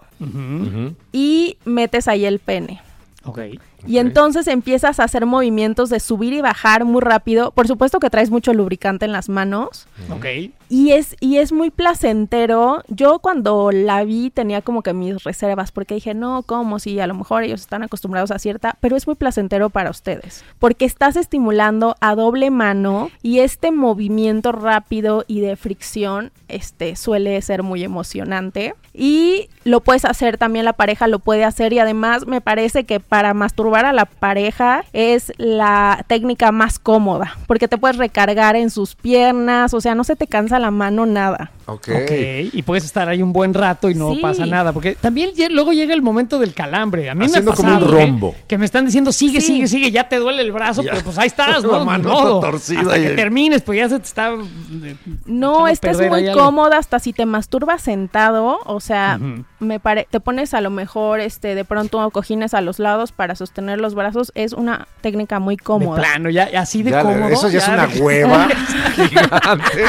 [1.11, 2.81] y metes ahí el pene.
[3.25, 3.39] Ok.
[3.87, 7.51] Y entonces empiezas a hacer movimientos de subir y bajar muy rápido.
[7.51, 9.87] Por supuesto que traes mucho lubricante en las manos.
[10.09, 10.25] Ok.
[10.67, 12.83] Y es, y es muy placentero.
[12.87, 16.79] Yo cuando la vi tenía como que mis reservas, porque dije, no, ¿cómo?
[16.79, 20.43] Si a lo mejor ellos están acostumbrados a cierta, pero es muy placentero para ustedes,
[20.59, 27.41] porque estás estimulando a doble mano y este movimiento rápido y de fricción este, suele
[27.41, 28.75] ser muy emocionante.
[28.93, 32.99] Y lo puedes hacer también, la pareja lo puede hacer y además me parece que
[32.99, 38.69] para masturbar a la pareja es la técnica más cómoda, porque te puedes recargar en
[38.69, 41.51] sus piernas, o sea, no se te cansa la mano nada.
[41.67, 41.87] Ok.
[42.03, 42.11] Ok,
[42.53, 44.19] y puedes estar ahí un buen rato y no Sí.
[44.21, 47.09] pasa nada, porque también luego llega el momento del calambre.
[47.09, 48.05] A mí Haciendo me ha como un ¿eh?
[48.05, 48.35] rombo.
[48.47, 49.47] que me están diciendo, sigue, Sí.
[49.47, 50.91] sigue, sigue, ya te duele el brazo, Ya.
[50.91, 51.79] pero pues ahí estás, La ¿no?
[51.79, 52.39] Ni mano modo.
[52.39, 54.29] torcida Hasta y que termines, pues ya se te está...
[54.33, 54.95] eh,
[55.25, 59.19] No, echando a esta es perder muy cómoda hasta si te masturbas sentado, o sea,
[59.59, 63.33] me pare te pones a lo mejor este de pronto cojines a los lados para
[63.35, 65.99] sostener los brazos, es una técnica muy De cómoda.
[65.99, 67.27] plano, ya así de Ya cómodo.
[67.29, 68.47] eso ya, es una de- hueva
[68.95, 69.83] gigante.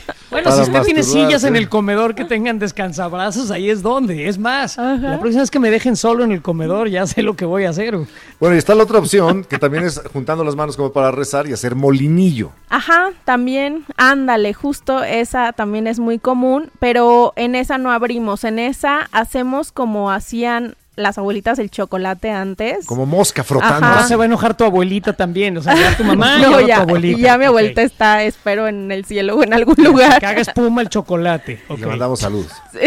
[0.31, 4.29] Bueno, para si usted tiene sillas en el comedor que tengan descansabrazos, ahí es donde.
[4.29, 4.95] Es más, Ajá.
[4.95, 7.65] la próxima vez que me dejen solo en el comedor, ya sé lo que voy
[7.65, 7.97] a hacer.
[8.39, 11.47] Bueno, y está la otra opción, que también es juntando las manos como para rezar
[11.47, 12.51] y hacer molinillo.
[12.69, 18.57] Ajá, también, ándale, justo esa también es muy común, pero en esa no abrimos, en
[18.59, 22.85] esa hacemos como hacían las abuelitas el chocolate antes.
[22.85, 23.85] Como mosca frotando.
[23.85, 23.93] Ajá.
[23.95, 25.57] Ahora se va a enojar tu abuelita también.
[25.57, 27.19] O sea, ya tu mamá y no, ya, tu abuelita.
[27.19, 30.19] y ya mi abuelita está, espero, en el cielo o en algún lugar.
[30.19, 31.59] Que haga espuma el chocolate.
[31.69, 31.77] Y.
[31.77, 32.45] Le mandamos salud.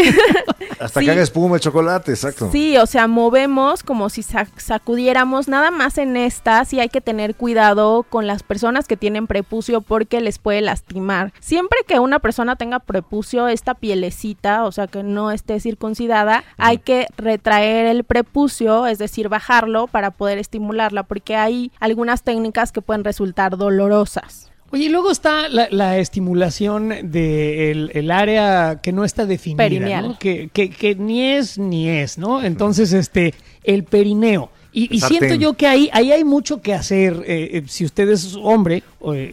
[0.79, 1.05] Hasta Sí.
[1.05, 2.49] que haga espuma el chocolate, exacto.
[2.51, 5.47] Sí, o sea, movemos como si sac- sacudiéramos.
[5.47, 9.81] Nada más en esta, sí hay que tener cuidado con las personas que tienen prepucio
[9.81, 11.33] porque les puede lastimar.
[11.39, 16.77] Siempre que una persona tenga prepucio, esta pielecita, o sea, que no esté circuncidada, hay
[16.79, 22.81] que retraer el prepucio, es decir, bajarlo para poder estimularla, porque hay algunas técnicas que
[22.81, 24.51] pueden resultar dolorosas.
[24.71, 30.07] Oye, y luego está la, la estimulación del el área que no está definida, Perineal.
[30.09, 30.19] ¿no?
[30.19, 32.43] Que, que, que ni es ni es, ¿no?
[32.43, 33.33] Entonces, este,
[33.63, 34.49] el perineo.
[34.73, 37.23] Y, y siento yo que ahí, ahí hay mucho que hacer.
[37.25, 38.83] eh, eh, si usted es hombre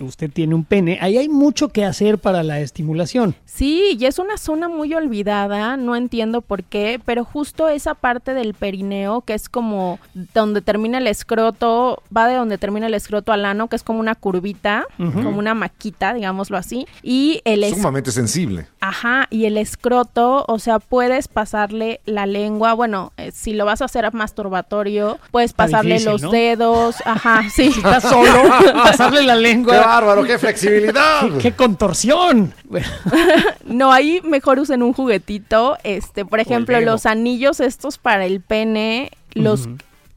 [0.00, 3.34] usted tiene un pene, ahí hay mucho que hacer para la estimulación.
[3.44, 8.34] Sí, y es una zona muy olvidada, no entiendo por qué, pero justo esa parte
[8.34, 9.98] del perineo, que es como
[10.34, 14.00] donde termina el escroto, va de donde termina el escroto al ano, que es como
[14.00, 18.66] una curvita, como una maquita, digámoslo así, y el es- Sumamente sensible.
[18.80, 23.80] Ajá, y el escroto, o sea, puedes pasarle la lengua, bueno, eh, si lo vas
[23.82, 26.30] a hacer masturbatorio, puedes Está pasarle difícil, los ¿no?
[26.30, 27.68] dedos, ajá, sí.
[27.68, 28.42] Estás solo,
[28.74, 30.24] pasarle la ¡Qué bárbaro!
[30.24, 31.22] ¡Qué flexibilidad!
[31.40, 32.52] ¡Qué contorsión!
[32.64, 32.86] Bueno,
[33.64, 35.76] No, ahí mejor usen un juguetito.
[35.84, 39.68] Este, por ejemplo, los anillos estos para el pene, los,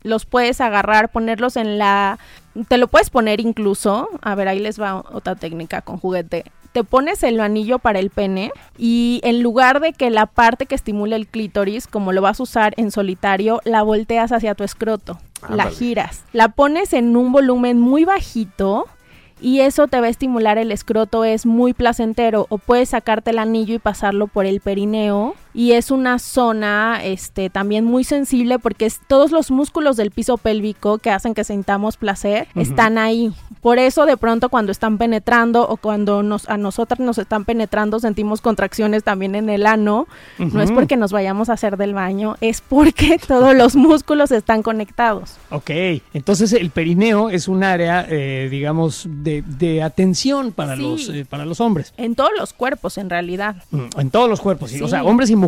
[0.04, 2.20] los puedes agarrar, ponerlos en la.
[2.68, 4.10] Te lo puedes poner incluso.
[4.22, 6.46] A ver, ahí les va otra técnica con juguete.
[6.72, 10.76] Te pones el anillo para el pene y en lugar de que la parte que
[10.76, 15.18] estimule el clítoris, como lo vas a usar en solitario, la volteas hacia tu escroto.
[15.48, 16.26] La giras.
[16.34, 18.88] La pones en un volumen muy bajito
[19.46, 22.48] y eso te va a estimular el escroto, es muy placentero.
[22.50, 25.36] O puedes sacarte el anillo y pasarlo por el perineo.
[25.56, 30.38] Y es una zona este, también muy sensible porque es, todos los músculos del piso
[30.38, 33.34] pélvico que hacen que sintamos placer están ahí.
[33.62, 37.99] Por eso de pronto cuando están penetrando o cuando nos, a nosotras nos están penetrando
[37.99, 40.08] sentimos contracciones también en el ano.
[40.38, 44.62] No es porque nos vayamos a hacer del baño, es porque todos los músculos están
[44.62, 45.36] conectados.
[45.51, 45.72] Ok,
[46.14, 50.82] entonces el perineo es un área, eh, digamos, de, de atención para, Sí.
[50.82, 51.93] los, eh, para los hombres.
[51.95, 53.56] En todos los cuerpos en realidad.
[53.72, 54.82] Mm, En todos los cuerpos, sí.
[54.82, 55.45] o sea, hombres y mujeres,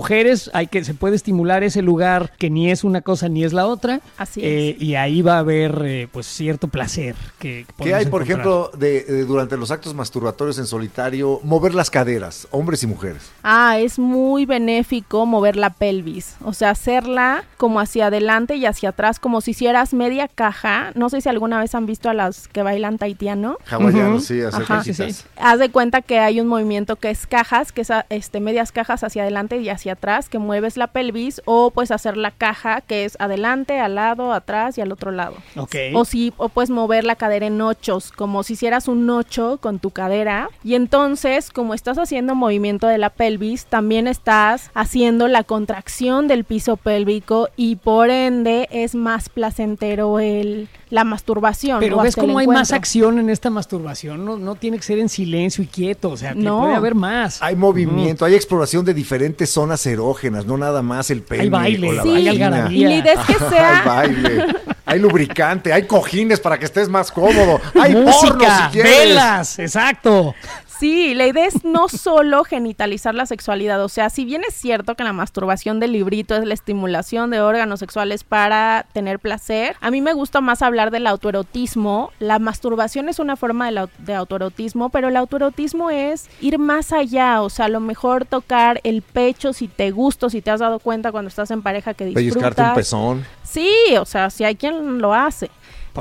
[0.53, 3.65] hay que se puede estimular ese lugar que ni es una cosa ni es la
[3.67, 4.01] otra.
[4.17, 8.21] Así eh, Y ahí va a haber, eh, pues, cierto placer que ¿Qué hay, por
[8.23, 8.23] encontrar.
[8.47, 13.31] ejemplo, de, de- durante los actos masturbatorios en solitario, mover las caderas, hombres y mujeres?
[13.43, 18.89] Ah, es muy benéfico mover la pelvis, o sea, hacerla como hacia adelante y hacia
[18.89, 20.91] atrás, como si hicieras media caja.
[20.95, 23.57] No sé si alguna vez han visto a las que bailan taitiano.
[23.69, 24.33] Hawaianos, Ujú.
[24.33, 24.77] sí, hacer Ajá.
[24.77, 25.07] cajitas.
[25.07, 25.23] Sí, sí.
[25.37, 28.71] Haz de cuenta que hay un movimiento que es cajas, que es a- este, medias
[28.71, 32.81] cajas hacia adelante y hacia atrás, que mueves la pelvis, o puedes hacer la caja,
[32.81, 35.35] que es adelante, al lado, atrás y al otro lado.
[35.55, 35.75] Ok.
[35.93, 39.79] O si o puedes mover la cadera en ochos, como si hicieras un ocho con
[39.79, 40.49] tu cadera.
[40.63, 46.43] Y entonces, como estás haciendo movimiento de la pelvis, también estás haciendo la contracción del
[46.43, 51.79] piso pélvico y por ende es más placentero el la masturbación.
[51.79, 54.23] Pero o ves cómo hay más acción en esta masturbación.
[54.25, 56.11] No, no tiene que ser en silencio y quieto.
[56.11, 56.61] O sea, que No.
[56.61, 57.41] puede haber más.
[57.41, 61.43] Hay movimiento, hay exploración de diferentes zonas erógenas, no nada más el pene.
[61.43, 62.09] Hay baile, o la Sí.
[62.09, 62.77] hay algarabía.
[62.77, 64.45] Y la idea es que Hay sea baile.
[64.85, 68.97] hay lubricante, hay cojines para que estés más cómodo, hay porno Música, si quieres.
[69.07, 70.33] velas, exacto.
[70.79, 74.95] Sí, la idea es no solo genitalizar la sexualidad, o sea, si bien es cierto
[74.95, 79.89] que la masturbación del librito es la estimulación de órganos sexuales para tener placer, a
[79.89, 82.11] mí me gusta más hablar del autoerotismo.
[82.19, 87.49] La masturbación es una forma de, autoerotismo, pero el autoerotismo es ir más allá, o
[87.49, 91.11] sea, a lo mejor tocar el pecho si te gusta, si te has dado cuenta
[91.11, 92.75] cuando estás en pareja que Pellizcarte un disfrutas.
[92.75, 93.25] pezón.
[93.43, 95.49] Sí, o sea, si hay quien lo hace.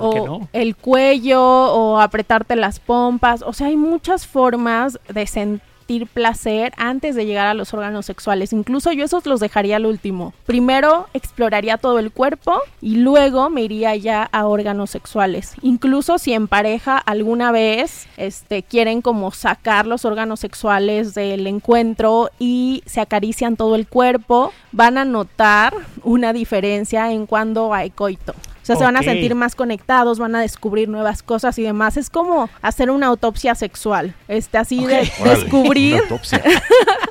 [0.01, 0.49] ¿Por qué o no?
[0.53, 3.43] el cuello o apretarte las pompas.
[3.43, 5.67] O sea, hay muchas formas de sentir
[6.13, 8.53] placer antes de llegar a los órganos sexuales.
[8.53, 10.35] Incluso yo esos los dejaría al último.
[10.45, 15.55] Primero exploraría todo el cuerpo y luego me iría ya a órganos sexuales.
[15.63, 22.31] Incluso si en pareja alguna vez este, quieren como sacar los órganos sexuales del encuentro
[22.39, 25.73] y se acarician todo el cuerpo, van a notar
[26.03, 28.35] una diferencia en cuando hay coito.
[28.67, 31.97] O sea, se van a sentir más conectados, van a descubrir nuevas cosas y demás.
[31.97, 34.13] Es como hacer una autopsia sexual.
[34.27, 35.09] Este, así de.
[35.21, 35.95] Órale, descubrir.
[35.95, 36.43] una autopsia.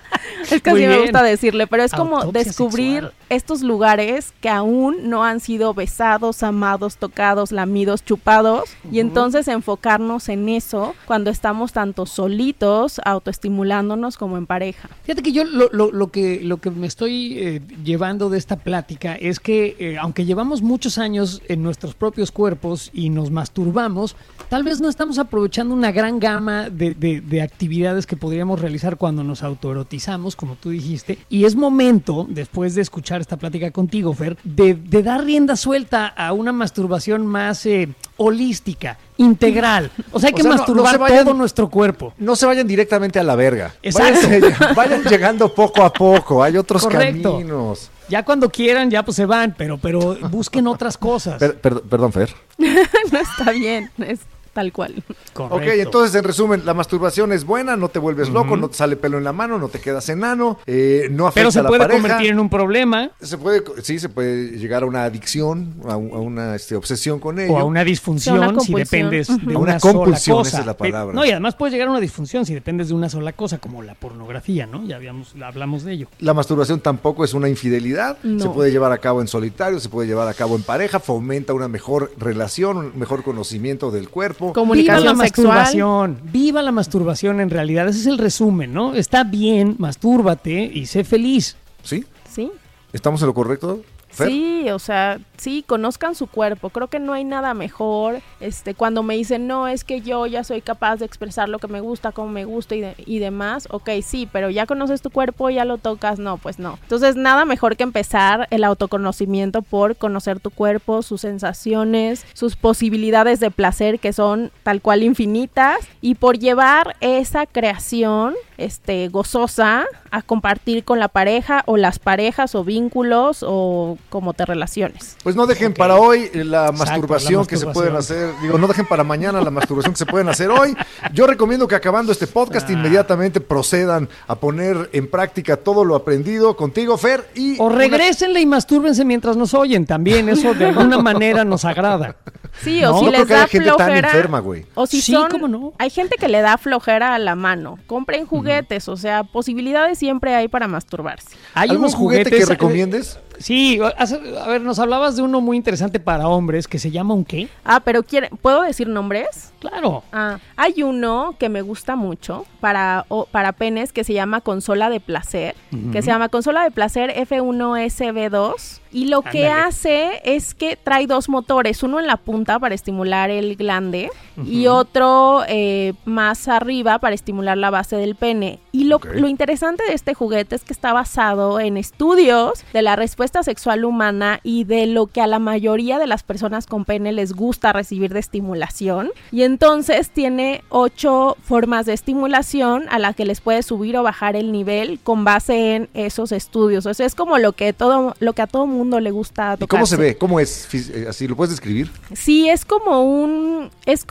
[0.52, 3.14] Es que así me gusta decirle, pero es como Autopsia descubrir sexual.
[3.30, 10.30] estos lugares que aún no han sido besados, amados, tocados, lamidos, chupados, y entonces enfocarnos
[10.30, 13.00] en eso cuando estamos tanto solitos,
[13.46, 14.90] autoestimulándonos como en pareja.
[15.04, 18.56] Fíjate que yo lo, lo- lo que, lo que me estoy eh, llevando de esta
[18.58, 24.16] plática es que eh, aunque llevamos muchos años en nuestros propios cuerpos y nos masturbamos,
[24.50, 28.98] tal vez no estamos aprovechando una gran gama de, de- de actividades que podríamos realizar
[28.98, 31.18] cuando nos autoerotizamos, como tú dijiste.
[31.30, 36.08] Y es momento, después de escuchar esta plática contigo, Fer, de, de dar rienda suelta
[36.08, 39.92] a una masturbación más eh, holística, integral.
[40.12, 42.14] O sea, hay O que sea, no- no masturbar vayan- todo nuestro cuerpo.
[42.18, 43.74] No se vayan directamente a la verga.
[43.82, 44.28] Exacto.
[44.28, 46.44] Vayan, vayan llegando poco a poco.
[46.44, 47.34] Hay otros Correcto.
[47.34, 47.90] caminos.
[48.08, 51.40] Ya cuando quieran, ya pues se van, pero, pero busquen otras cosas.
[51.40, 52.30] Per- per- perdón, Fer.
[52.60, 54.20] no está bien, es
[54.56, 55.04] tal cual.
[55.34, 55.56] Correcto.
[55.58, 58.96] Ok, entonces en resumen, la masturbación es buena, no te vuelves loco, no te sale
[58.96, 61.68] pelo en la mano, no te quedas enano, eh, no afecta Pero se a la
[61.68, 62.00] puede pareja.
[62.02, 66.12] convertir en un problema Se puede, sí, se puede llegar a una adicción, a, un-
[66.14, 67.52] a una este, obsesión con ello.
[67.54, 70.50] o a una disfunción Una si dependes de A una, una sola compulsión, cosa.
[70.50, 71.14] esa es la Pe- palabra.
[71.14, 73.84] No, y además puedes llegar a una disfunción si dependes de una sola cosa, como
[73.84, 74.86] la pornografía, ¿no?
[74.86, 76.08] Ya habíamos, hablamos de ello.
[76.20, 78.40] La masturbación tampoco es una infidelidad, No.
[78.42, 81.54] se puede llevar a cabo en solitario, se puede llevar a cabo en pareja, fomenta
[81.54, 84.45] una mejor relación, un mejor conocimiento del cuerpo.
[84.48, 85.48] Viva Comunicación la sexual.
[85.48, 88.94] masturbación, viva la masturbación en realidad, ese es el resumen, ¿no?
[88.94, 91.56] Está bien, mastúrbate y sé feliz.
[91.84, 92.06] ¿Sí?
[92.30, 92.52] Sí.
[92.94, 93.82] ¿Estamos en lo correcto?
[94.10, 94.30] Fer?
[94.30, 96.70] Sí, o sea, sí, conozcan su cuerpo.
[96.70, 98.22] Creo que no hay nada mejor.
[98.40, 101.68] Este, cuando me dicen, no, es que yo ya soy capaz de expresar lo que
[101.68, 103.68] me gusta, cómo me gusta y, de- y demás.
[103.72, 106.20] Ok, sí, pero ya conoces tu cuerpo, ya lo tocas.
[106.20, 106.78] No, pues no.
[106.84, 113.40] Entonces, nada mejor que empezar el autoconocimiento por conocer tu cuerpo, sus sensaciones, sus posibilidades
[113.40, 120.22] de placer que son tal cual infinitas y por llevar esa creación, este, gozosa a
[120.22, 125.18] compartir con la pareja o las parejas o vínculos o cómo te relaciones.
[125.26, 128.60] Pues no dejen para hoy eh, la Exacto, masturbación la que se pueden hacer, digo,
[128.60, 130.78] no dejen para mañana la masturbación que se pueden hacer hoy.
[131.14, 132.74] Yo recomiendo que acabando este podcast Ah.
[132.74, 138.40] inmediatamente procedan a poner en práctica todo lo aprendido contigo, Fer, y O una- regrésenle
[138.40, 142.18] y mastúrbense mientras nos oyen también, eso de alguna manera nos agrada.
[142.62, 144.08] Sí, No, o si no creo les que da haya gente tan flojera.
[144.10, 144.66] enferma, güey.
[144.76, 145.74] O si Sí, son, cómo no.
[145.80, 147.80] hay gente que le da flojera a la mano.
[147.88, 151.36] Compren juguetes, o sea, posibilidades siempre hay para masturbarse.
[151.56, 153.20] Hay ¿Algún unos juguete juguetes que recomiendes?
[153.40, 157.26] Sí, a ver, nos hablabas de uno muy interesante para hombres que se llama un
[157.26, 157.48] qué?
[157.64, 159.52] Ah, pero quieren, ¿puedo decir nombres?
[159.70, 160.04] Claro.
[160.12, 164.90] Ah, hay uno que me gusta mucho para, o- para penes que se llama consola
[164.90, 165.56] de placer,
[165.92, 168.80] que se llama consola de placer F1SB2.
[168.92, 173.30] Y lo que hace es que trae dos motores, uno en la punta para estimular
[173.30, 174.10] el glande
[174.46, 178.60] y otro eh, más arriba para estimular la base del pene.
[178.72, 179.08] Y lo, Ok.
[179.16, 183.84] lo interesante de este juguete es que está basado en estudios de la respuesta sexual
[183.84, 187.74] humana y de lo que a la mayoría de las personas con pene les gusta
[187.74, 189.12] recibir de estimulación.
[189.30, 194.36] Y entonces tiene ocho formas de estimulación a la que les puede subir o bajar
[194.36, 196.86] el nivel con base en esos estudios.
[196.86, 199.60] O sea, es como lo que todo, lo que a todo mundo le gusta ¿Y
[199.60, 199.80] tocar.
[199.80, 200.18] cómo se ve?
[200.18, 200.68] ¿Cómo es?
[200.74, 201.90] Eh, Así, ¿lo puedes describir?
[202.12, 203.70] Sí, es como un...
[203.86, 204.06] Es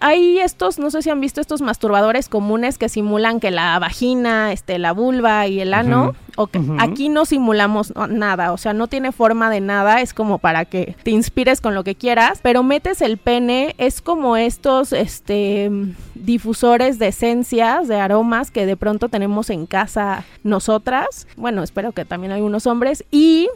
[0.00, 4.52] hay estos, no sé si han visto estos masturbadores comunes que simulan que la vagina,
[4.52, 6.16] este, la vulva y el ano.
[6.38, 6.76] O que- Ujú.
[6.78, 10.96] Aquí no simulamos nada, o sea, no tiene forma de nada, es como para que
[11.02, 15.70] te inspires con lo que quieras, pero metes el pene, es como estos este,
[16.14, 21.26] difusores de esencias, de aromas que de pronto tenemos en casa nosotras.
[21.36, 23.04] Bueno, espero que también algunos hombres.
[23.10, 23.48] Y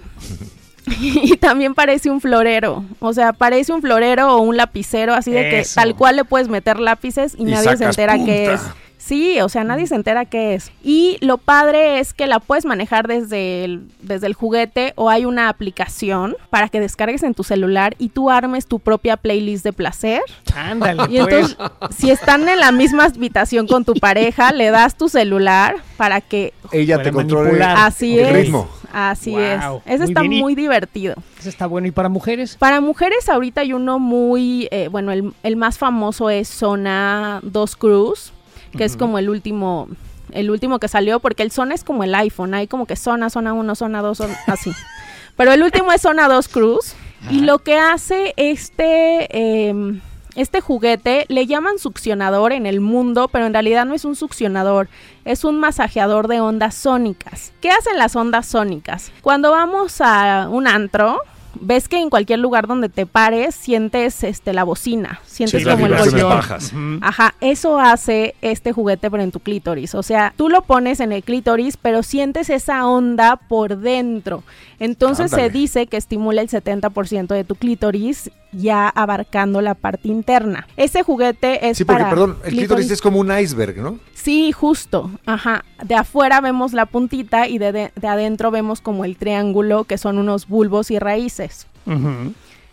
[1.01, 2.85] y también parece un florero.
[2.99, 6.49] O sea, parece un florero o un lapicero, así de que tal cual le puedes
[6.49, 8.33] meter lápices y, Y nadie se entera punta.
[8.33, 8.61] es.
[9.05, 10.71] Sí, o sea, nadie se entera qué es.
[10.85, 15.25] Y lo padre es que la puedes manejar desde el, desde el juguete o hay
[15.25, 19.73] una aplicación para que descargues en tu celular y tú armes tu propia playlist de
[19.73, 20.23] placer.
[20.55, 21.57] Ándale, Y pues.
[21.57, 21.57] entonces,
[21.99, 26.53] si están en la misma habitación con tu pareja, le das tu celular para que
[26.71, 28.33] Ella te controle así el es.
[28.45, 28.69] ritmo.
[28.93, 29.65] Así Wow, es.
[29.65, 30.33] muy Ese está bien.
[30.35, 31.15] Y- muy divertido.
[31.41, 31.89] Ese está bueno.
[31.89, 32.57] ¿Y para mujeres?
[32.57, 37.77] Para mujeres ahorita hay uno muy, eh, bueno, el, el más famoso es Zona 2
[37.77, 38.33] Cruz,
[38.77, 39.89] que es como el último,
[40.33, 43.31] el último que salió, porque el Zona es como el iPhone, hay como que Zona,
[43.31, 44.73] Zona 1, Zona 2, zona- así.
[45.37, 46.95] Pero el último es Zona 2 Cruz,
[47.31, 49.69] y lo que hace este...
[49.69, 50.01] em,
[50.35, 54.89] este juguete le llaman succionador en el mundo, pero en realidad no es un succionador,
[55.27, 57.53] es un masajeador de ondas sónicas.
[57.61, 59.13] ¿Qué hacen las ondas sónicas?
[59.21, 61.21] Cuando vamos a un antro,
[61.61, 65.87] ves que en cualquier lugar donde te pares sientes este la bocina, sientes Sí, como
[65.87, 66.37] el vibraciones golpe.
[66.37, 66.73] bajas.
[67.01, 69.95] Ajá, eso hace este juguete pero en tu clítoris.
[69.95, 74.43] O sea, tú lo pones en el clítoris, pero sientes esa onda por dentro.
[74.79, 75.51] Entonces Ándale.
[75.51, 80.67] se dice que estimula el 70% de tu clítoris ya abarcando la parte interna.
[80.77, 83.99] Ese juguete es Sí, porque, para perdón, el clítoris es como un iceberg, ¿no?
[84.15, 85.11] Sí, justo.
[85.27, 85.65] Ajá.
[85.83, 89.99] De afuera vemos la puntita y de, de- de adentro vemos como el triángulo que
[89.99, 91.67] son unos bulbos y raíces.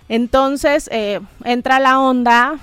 [0.07, 2.55] Entonces eh, entra la onda.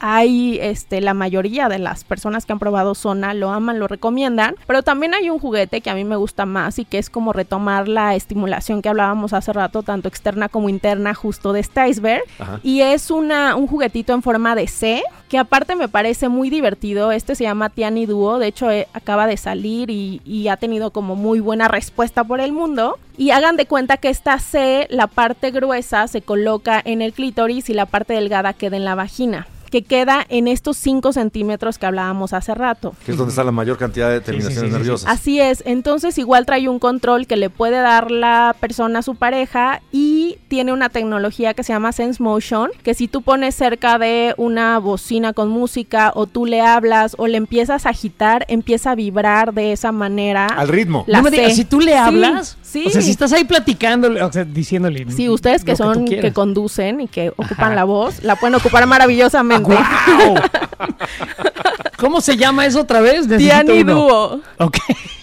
[0.00, 4.54] Hay este la mayoría de las personas que han probado Zona lo aman, lo recomiendan,
[4.66, 7.32] pero también hay un juguete que a mí me gusta más y que es como
[7.32, 12.22] retomar la estimulación que hablábamos hace rato, tanto externa como interna, justo de este iceberg.
[12.38, 12.60] Ajá.
[12.62, 17.12] Y es una, un juguetito en forma de C, que aparte me parece muy divertido.
[17.12, 20.90] Este se llama Tiani Duo, de hecho eh, acaba de salir y, y ha tenido
[20.90, 22.98] como muy buena respuesta por el mundo.
[23.16, 27.68] Y hagan de cuenta que esta C, la parte gruesa se coloca en el clítoris
[27.68, 31.86] y la parte delgada queda en la vagina, que queda en estos 5 centímetros que
[31.86, 32.94] hablábamos hace rato.
[33.04, 34.76] Que es donde está la mayor cantidad de terminaciones sí, sí, sí.
[34.78, 35.10] nerviosas.
[35.10, 39.14] Así es, entonces igual trae un control que le puede dar la persona a su
[39.14, 43.98] pareja y tiene una tecnología que se llama Sense Motion, que si tú pones cerca
[43.98, 48.90] de una bocina con música o tú le hablas o le empiezas a agitar, empieza
[48.90, 50.46] a vibrar de esa manera.
[50.46, 51.04] Al ritmo.
[51.06, 51.36] La no me C.
[51.36, 52.84] digas, si tú le Sí, hablas, sí.
[52.86, 55.10] o sea, si estás ahí platicándole, o sea, diciéndole.
[55.10, 57.74] Sí, ustedes que tú son, que, conducen y que ocupan Ajá.
[57.74, 59.74] la voz, la pueden ocupar maravillosamente.
[59.74, 60.34] ¡Guau!
[61.98, 63.26] ¿Cómo se llama eso otra vez?
[63.26, 63.82] Tiani.
[63.82, 64.40] Duo.
[64.58, 64.76] Ok.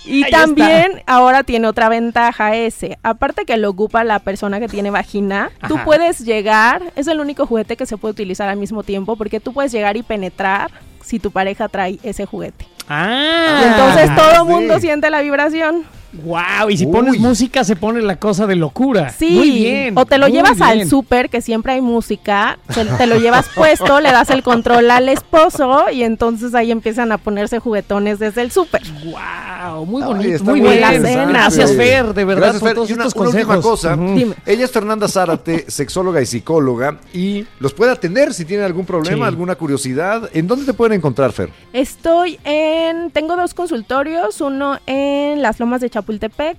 [0.05, 2.99] Y Ahí también ahora tiene otra ventaja ese.
[3.01, 5.85] Aparte que lo ocupa la persona que tiene vagina, tú Ajá.
[5.85, 9.53] puedes llegar, es el único juguete que se puede utilizar al mismo tiempo porque tú
[9.53, 10.71] puedes llegar y penetrar
[11.01, 12.67] si tu pareja trae ese juguete.
[12.87, 13.61] Ah.
[13.61, 14.53] y entonces todo el sí.
[14.53, 15.85] mundo siente la vibración.
[16.23, 16.91] Wow, y si Uy.
[16.91, 19.09] pones música se pone la cosa de locura.
[19.09, 19.97] Sí, Muy bien.
[19.97, 20.89] o te lo llevas al bien.
[20.89, 25.09] súper, que siempre hay música, te, te lo llevas puesto, le das el control al
[25.09, 28.81] esposo y entonces ahí empiezan a ponerse juguetones desde el súper.
[29.03, 30.83] Wow, muy Ay, bonito, está muy muy bien.
[30.83, 31.33] interesante.
[31.33, 32.73] Gracias Fer, de verdad Gracias, Fer.
[32.75, 33.95] todos Y una, estos una última cosa.
[33.97, 34.35] Dime.
[34.45, 39.25] Ella es Fernanda Zárate, sexóloga y psicóloga, y los puede atender si tienen algún problema,
[39.25, 39.29] Sí.
[39.29, 40.29] alguna curiosidad.
[40.33, 41.49] ¿En dónde te pueden encontrar, Fer?
[41.73, 46.04] Estoy en, tengo dos consultorios, uno en las Lomas de Chapultepec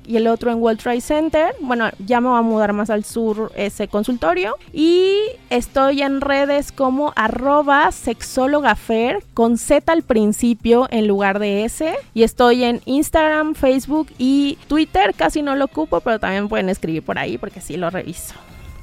[0.07, 1.55] y el otro en World Trade Center.
[1.61, 4.57] Bueno, ya me voy a mudar más al sur ese consultorio.
[4.73, 5.17] Y
[5.51, 11.95] estoy en redes como arroba sexólogafer con Z al principio en lugar de S.
[12.15, 15.15] Y estoy en Instagram, Facebook y Twitter.
[15.15, 18.35] Casi no lo ocupo, pero también pueden escribir por ahí porque sí lo reviso.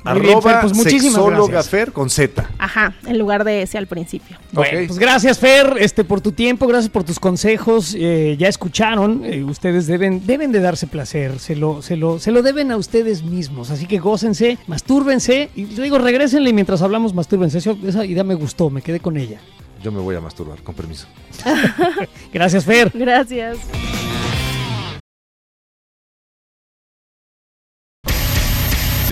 [0.04, 1.70] Muy bien, Fer, pues muchísimas sexóloga gracias.
[1.70, 2.50] Fer con Z.
[2.60, 4.38] Ajá, en lugar de S al principio.
[4.52, 4.88] Bueno, Ok.
[4.88, 7.96] pues gracias Fer, este por tu tiempo, gracias por tus consejos.
[7.98, 12.32] eh, ya escucharon, eh, ustedes deben deben de darse placer, se lo se lo se
[12.32, 17.14] lo deben a ustedes mismos, así que gócense, mastúrbense y les digo regrésenle mientras hablamos
[17.14, 17.60] mastúrbense.
[17.60, 19.40] Eso- esa idea me gustó, me quedé con ella.
[19.82, 21.08] Yo me voy a masturbar, con permiso.
[22.34, 22.92] Gracias Fer.
[22.94, 23.58] Gracias.